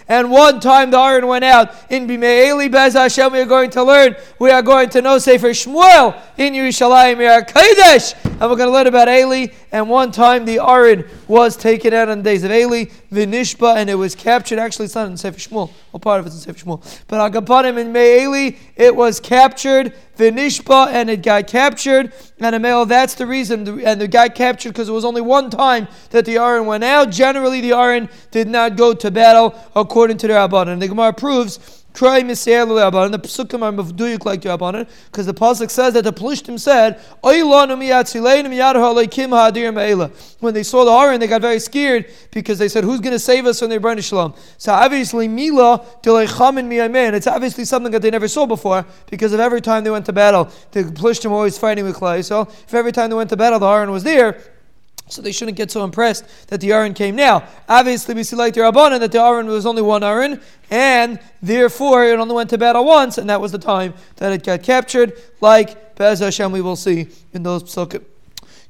And 0.08 0.30
one 0.30 0.60
time 0.60 0.90
the 0.90 0.96
Arin 0.98 1.26
went 1.26 1.44
out 1.44 1.74
in 1.90 2.06
Bime'eli 2.06 2.70
Bez 2.70 2.94
Hashem. 2.94 3.32
We 3.32 3.40
are 3.40 3.46
going 3.46 3.70
to 3.70 3.82
learn. 3.82 4.16
We 4.38 4.50
are 4.50 4.62
going 4.62 4.90
to 4.90 5.02
know 5.02 5.18
Sefer 5.18 5.50
Shmuel 5.50 6.20
in 6.36 6.54
Yerushalayim. 6.54 7.18
Are 7.22 7.42
Kodesh, 7.42 8.31
and 8.42 8.50
we're 8.50 8.56
going 8.56 8.68
to 8.68 8.72
learn 8.72 8.88
about 8.88 9.06
Eli. 9.06 9.46
And 9.70 9.88
one 9.88 10.10
time 10.10 10.44
the 10.44 10.56
Arin 10.56 11.08
was 11.28 11.56
taken 11.56 11.94
out 11.94 12.08
on 12.08 12.18
the 12.18 12.24
days 12.24 12.42
of 12.42 12.50
Eli, 12.50 12.86
Vinishba, 13.12 13.76
and 13.76 13.88
it 13.88 13.94
was 13.94 14.16
captured. 14.16 14.58
Actually, 14.58 14.86
it's 14.86 14.96
not 14.96 15.06
in 15.06 15.16
Sefer 15.16 15.38
Shmuel. 15.38 15.70
Well, 15.92 16.00
part 16.00 16.18
of 16.18 16.26
it's 16.26 16.34
in 16.34 16.40
Sefer 16.40 16.64
Shmuel. 16.64 17.04
But 17.06 17.32
Agapanim 17.32 17.78
in 17.78 17.92
May 17.92 18.26
Me'eli, 18.26 18.58
it 18.74 18.96
was 18.96 19.20
captured. 19.20 19.94
Vinishba, 20.16 20.88
and 20.88 21.08
it 21.08 21.22
got 21.22 21.46
captured. 21.46 22.12
And 22.40 22.56
a 22.56 22.58
male, 22.58 22.84
that's 22.84 23.14
the 23.14 23.28
reason. 23.28 23.80
And 23.80 24.02
it 24.02 24.10
got 24.10 24.34
captured 24.34 24.70
because 24.70 24.88
it 24.88 24.92
was 24.92 25.04
only 25.04 25.20
one 25.20 25.48
time 25.48 25.86
that 26.10 26.24
the 26.24 26.38
Aron 26.38 26.66
went 26.66 26.82
out. 26.82 27.10
Generally, 27.10 27.60
the 27.60 27.72
Aron 27.74 28.08
did 28.32 28.48
not 28.48 28.76
go 28.76 28.92
to 28.92 29.10
battle 29.12 29.54
according 29.76 30.16
to 30.18 30.26
the 30.26 30.32
Rabban. 30.32 30.66
And 30.66 30.82
the 30.82 30.88
Gemara 30.88 31.12
proves 31.12 31.81
Try 31.94 32.22
Misair 32.22 32.66
Rabbanan. 32.66 33.12
The 33.12 33.18
Pesukim 33.18 33.62
are 33.62 33.72
mavduyuk 33.72 34.24
like 34.24 34.40
Rabbanan 34.42 34.88
because 35.06 35.26
the 35.26 35.34
pasuk 35.34 35.70
says 35.70 35.92
that 35.94 36.04
the 36.04 36.12
Plishtim 36.12 36.58
said, 36.58 36.98
When 40.40 40.54
they 40.54 40.62
saw 40.62 40.84
the 40.84 40.90
Aron, 40.90 41.20
they 41.20 41.26
got 41.26 41.40
very 41.42 41.58
scared 41.58 42.06
because 42.30 42.58
they 42.58 42.68
said, 42.68 42.84
"Who's 42.84 43.00
going 43.00 43.12
to 43.12 43.18
save 43.18 43.46
us 43.46 43.58
from 43.58 43.70
the 43.70 43.78
Rebbeinu 43.78 44.02
Shalom?" 44.02 44.34
So 44.58 44.72
obviously, 44.72 45.28
Mila 45.28 45.84
Miyamen. 46.02 47.12
It's 47.12 47.26
obviously 47.26 47.64
something 47.64 47.92
that 47.92 48.02
they 48.02 48.10
never 48.10 48.28
saw 48.28 48.46
before 48.46 48.86
because 49.10 49.32
of 49.32 49.40
every 49.40 49.60
time 49.60 49.84
they 49.84 49.90
went 49.90 50.06
to 50.06 50.12
battle, 50.12 50.50
the 50.70 50.84
Plishtim 50.84 51.30
were 51.30 51.36
always 51.36 51.58
fighting 51.58 51.84
with 51.84 51.96
Klai. 51.96 52.24
So 52.24 52.42
if 52.42 52.74
every 52.74 52.92
time 52.92 53.10
they 53.10 53.16
went 53.16 53.30
to 53.30 53.36
battle, 53.36 53.58
the 53.58 53.66
Aron 53.66 53.90
was 53.90 54.02
there. 54.02 54.51
So 55.08 55.20
they 55.20 55.32
shouldn't 55.32 55.58
get 55.58 55.70
so 55.70 55.84
impressed 55.84 56.24
that 56.48 56.60
the 56.60 56.72
Aaron 56.72 56.94
came 56.94 57.16
now. 57.16 57.46
Obviously, 57.68 58.14
we 58.14 58.22
see 58.22 58.36
like 58.36 58.54
the 58.54 58.60
Rabbanan 58.60 59.00
that 59.00 59.12
the 59.12 59.20
Aaron 59.20 59.46
was 59.46 59.66
only 59.66 59.82
one 59.82 60.02
Aaron, 60.02 60.40
and 60.70 61.18
therefore 61.42 62.04
it 62.04 62.18
only 62.18 62.34
went 62.34 62.48
to 62.50 62.58
battle 62.58 62.84
once, 62.84 63.18
and 63.18 63.28
that 63.28 63.40
was 63.40 63.52
the 63.52 63.58
time 63.58 63.92
that 64.16 64.32
it 64.32 64.42
got 64.42 64.62
captured. 64.62 65.12
Like 65.40 65.96
Bez 65.96 66.20
Hashem, 66.20 66.50
we 66.50 66.62
will 66.62 66.76
see 66.76 67.08
in 67.34 67.42
those 67.42 67.64
psukim. 67.64 68.04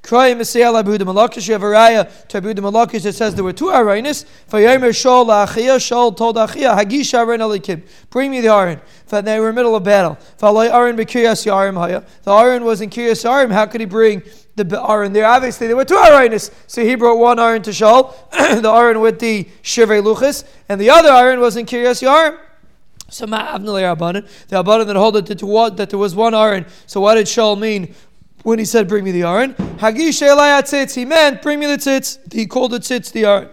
Kroy 0.02 0.34
Messiah 0.34 0.72
Abuda 0.72 1.02
Malakish, 1.02 1.46
you 1.46 1.52
have 1.52 1.62
a 1.62 1.66
raya 1.66 2.26
to 2.26 2.40
Abuda 2.40 2.56
Malakish 2.56 3.04
that 3.04 3.12
says 3.12 3.36
there 3.36 3.44
were 3.44 3.52
two 3.52 3.66
Arinis. 3.66 4.24
Vayomer 4.50 4.90
Shol 4.90 5.26
Achia, 5.26 5.76
Shol 5.76 6.16
told 6.16 6.34
Achia, 6.34 6.76
Hagish 6.76 7.14
Arin 7.14 7.38
Alikim, 7.38 7.82
bring 8.10 8.32
me 8.32 8.40
the 8.40 8.48
Arin. 8.48 8.80
They 9.06 9.38
were 9.38 9.50
in 9.50 9.54
the 9.54 9.60
middle 9.60 9.76
of 9.76 9.84
battle. 9.84 10.18
Valay 10.38 10.72
Arin 10.72 10.96
Bekiryas 10.96 11.46
Yarim 11.46 11.74
Haya. 11.74 12.02
The 12.24 12.32
Arin 12.32 12.62
was 12.64 12.80
in 12.80 12.90
Kiryas 12.90 13.24
Yarim, 13.24 13.52
how 13.52 13.66
could 13.66 13.80
he 13.80 13.86
bring 13.86 14.22
the 14.56 14.82
Aron 14.82 15.12
there. 15.12 15.26
Obviously, 15.26 15.66
there 15.66 15.76
were 15.76 15.84
two 15.84 15.94
Aronis. 15.94 16.52
So 16.66 16.84
he 16.84 16.94
brought 16.94 17.18
one 17.18 17.38
Aron 17.38 17.62
to 17.62 17.70
Shaul, 17.70 18.14
the 18.62 18.70
Aron 18.70 19.00
with 19.00 19.18
the 19.18 19.44
Shivrei 19.62 20.02
Luchas, 20.02 20.44
and 20.68 20.80
the 20.80 20.90
other 20.90 21.10
Aron 21.10 21.40
was 21.40 21.56
in 21.56 21.66
Kiryas 21.66 22.02
Yarim. 22.02 22.38
So 23.08 23.26
ma'avnei 23.26 23.96
Rabbanan, 23.96 24.26
the 24.48 24.56
Rabbanan 24.56 24.86
that 25.14 25.30
it 25.30 25.38
to, 25.38 25.46
what 25.46 25.76
that 25.76 25.90
there 25.90 25.98
was 25.98 26.14
one 26.14 26.34
Aron. 26.34 26.66
So 26.86 27.00
what 27.00 27.14
did 27.14 27.26
Shaul 27.26 27.58
mean? 27.58 27.94
when 28.42 28.58
he 28.58 28.64
said, 28.64 28.88
Bring 28.88 29.04
me 29.04 29.12
the 29.12 29.22
Aron. 29.22 29.54
Hagish 29.54 30.94
he 30.94 31.04
meant, 31.04 31.42
Bring 31.42 31.60
me 31.60 31.66
the 31.66 31.76
tzitz. 31.76 32.32
He 32.32 32.46
called 32.46 32.72
the 32.72 32.78
tzitz 32.80 33.12
the 33.12 33.24
Aron. 33.24 33.48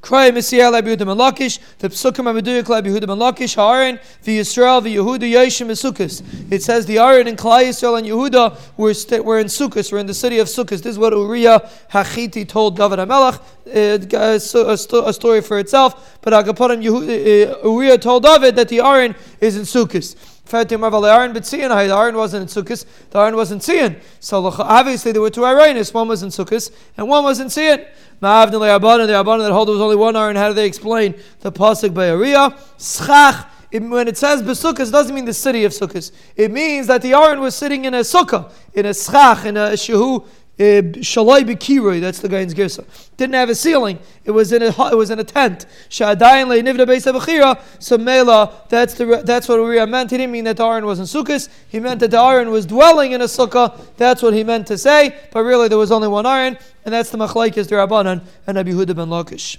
Cry 0.00 0.30
Messiah 0.30 0.70
Labi 0.70 0.96
Yehuda 0.96 1.14
Malakish, 1.14 1.58
the 1.78 1.88
Psukim 1.88 2.24
Amaduyik 2.24 2.64
Labi 2.64 2.86
Yehuda 2.86 3.04
Malakish, 3.04 3.54
Haaron, 3.56 4.00
the 4.22 4.38
Yisrael, 4.38 4.82
the 4.82 4.96
Yehuda 4.96 5.30
Yeshim 5.30 5.68
Sukkos. 5.70 6.22
It 6.50 6.62
says 6.62 6.86
the 6.86 6.98
Aaron 6.98 7.28
and 7.28 7.36
Klai 7.36 7.64
Yisrael 7.64 7.98
and 7.98 8.06
Yehuda 8.06 8.58
were, 8.78 8.94
st- 8.94 9.24
were 9.24 9.38
in 9.38 9.48
Sukkos, 9.48 9.92
were 9.92 9.98
in 9.98 10.06
the 10.06 10.14
city 10.14 10.38
of 10.38 10.48
Sukkos. 10.48 10.82
This 10.82 10.86
is 10.86 10.98
what 10.98 11.12
Uriah 11.12 11.68
Hachiti 11.90 12.48
told 12.48 12.78
David 12.78 12.98
HaMelech, 12.98 13.40
uh, 13.66 14.98
a, 14.98 15.08
a, 15.08 15.12
story 15.12 15.42
for 15.42 15.58
itself. 15.58 16.18
But 16.22 16.32
Agaponim 16.32 16.78
uh, 16.82 17.68
Uriah 17.68 17.98
told 17.98 18.22
David 18.22 18.56
that 18.56 18.68
the 18.68 18.80
Aaron 18.80 19.14
is 19.40 19.56
in 19.56 19.62
Sukkos. 19.64 20.16
The 20.50 21.96
Aaron 21.96 22.16
wasn't 22.16 22.42
in 22.42 22.64
Sukkot, 22.64 22.84
the 23.10 23.18
Aaron 23.18 23.36
was 23.36 23.52
in 23.52 23.58
Tzion. 23.58 24.00
So 24.18 24.44
obviously 24.46 25.12
there 25.12 25.22
were 25.22 25.30
two 25.30 25.42
Aaronis, 25.42 25.94
one 25.94 26.08
was 26.08 26.22
in 26.22 26.30
Sukkot 26.30 26.70
and 26.96 27.08
one 27.08 27.24
was 27.24 27.40
in 27.40 27.46
Tzion. 27.46 27.86
Ma'avn 28.20 28.50
the 28.50 28.58
Rabbanan, 28.58 29.06
the 29.06 29.14
Rabbanan 29.14 29.44
that 29.44 29.52
hold 29.52 29.68
there 29.68 29.72
was 29.72 29.80
only 29.80 29.96
one 29.96 30.16
Aaron, 30.16 30.36
how 30.36 30.48
do 30.48 30.54
they 30.54 30.66
explain 30.66 31.14
the 31.40 31.50
Pasuk 31.50 31.94
by 31.94 32.08
Ariah? 32.08 32.54
Schach, 32.78 33.46
when 33.72 34.08
it 34.08 34.18
says 34.18 34.42
Besukkah, 34.42 34.88
it 34.88 34.90
doesn't 34.90 35.14
mean 35.14 35.24
the 35.24 35.32
city 35.32 35.64
of 35.64 35.72
Sukkot. 35.72 36.10
It 36.36 36.50
means 36.50 36.88
that 36.88 37.02
the 37.02 37.14
Aaron 37.14 37.40
was 37.40 37.54
sitting 37.54 37.84
in 37.84 37.94
a 37.94 38.00
sukkah, 38.00 38.50
in 38.74 38.86
a 38.86 38.94
schach, 38.94 39.44
in 39.44 39.56
a 39.56 39.70
shehu, 39.70 40.26
Shalai 40.60 41.40
Bekiroi, 41.42 42.00
that's 42.02 42.18
the 42.18 42.28
guy 42.28 42.40
in 42.40 42.50
Girsa. 42.50 42.84
Didn't 43.16 43.34
have 43.34 43.48
a 43.48 43.54
ceiling. 43.54 43.98
It 44.24 44.32
was 44.32 44.52
in 44.52 44.62
a 44.62 44.66
it 44.66 44.96
was 44.96 45.08
in 45.08 45.18
a 45.18 45.24
tent. 45.24 45.64
Shadayin 45.88 46.48
nivda 46.62 46.86
beis. 46.86 47.60
So 47.78 47.96
mela, 47.96 48.52
that's 48.68 48.94
the 48.94 49.22
that's 49.24 49.48
what 49.48 49.56
Uriah 49.56 49.86
meant. 49.86 50.10
He 50.10 50.18
didn't 50.18 50.32
mean 50.32 50.44
that 50.44 50.58
the 50.58 50.66
Aaron 50.66 50.84
was 50.84 50.98
in 50.98 51.06
Sukkot. 51.06 51.48
He 51.68 51.80
meant 51.80 52.00
that 52.00 52.10
the 52.10 52.20
Aaron 52.20 52.50
was 52.50 52.66
dwelling 52.66 53.12
in 53.12 53.22
a 53.22 53.24
sukkah. 53.24 53.80
That's 53.96 54.20
what 54.22 54.34
he 54.34 54.44
meant 54.44 54.66
to 54.66 54.76
say. 54.76 55.18
But 55.32 55.44
really, 55.44 55.68
there 55.68 55.78
was 55.78 55.90
only 55.90 56.08
one 56.08 56.26
Aaron, 56.26 56.58
and 56.84 56.92
that's 56.92 57.08
the 57.08 57.16
machlaikis 57.16 57.68
the 57.68 57.76
Rabbanan 57.76 58.22
and 58.46 58.58
Abi 58.58 58.72
Huda 58.72 58.94
ben 58.94 59.08
Lakish. 59.08 59.56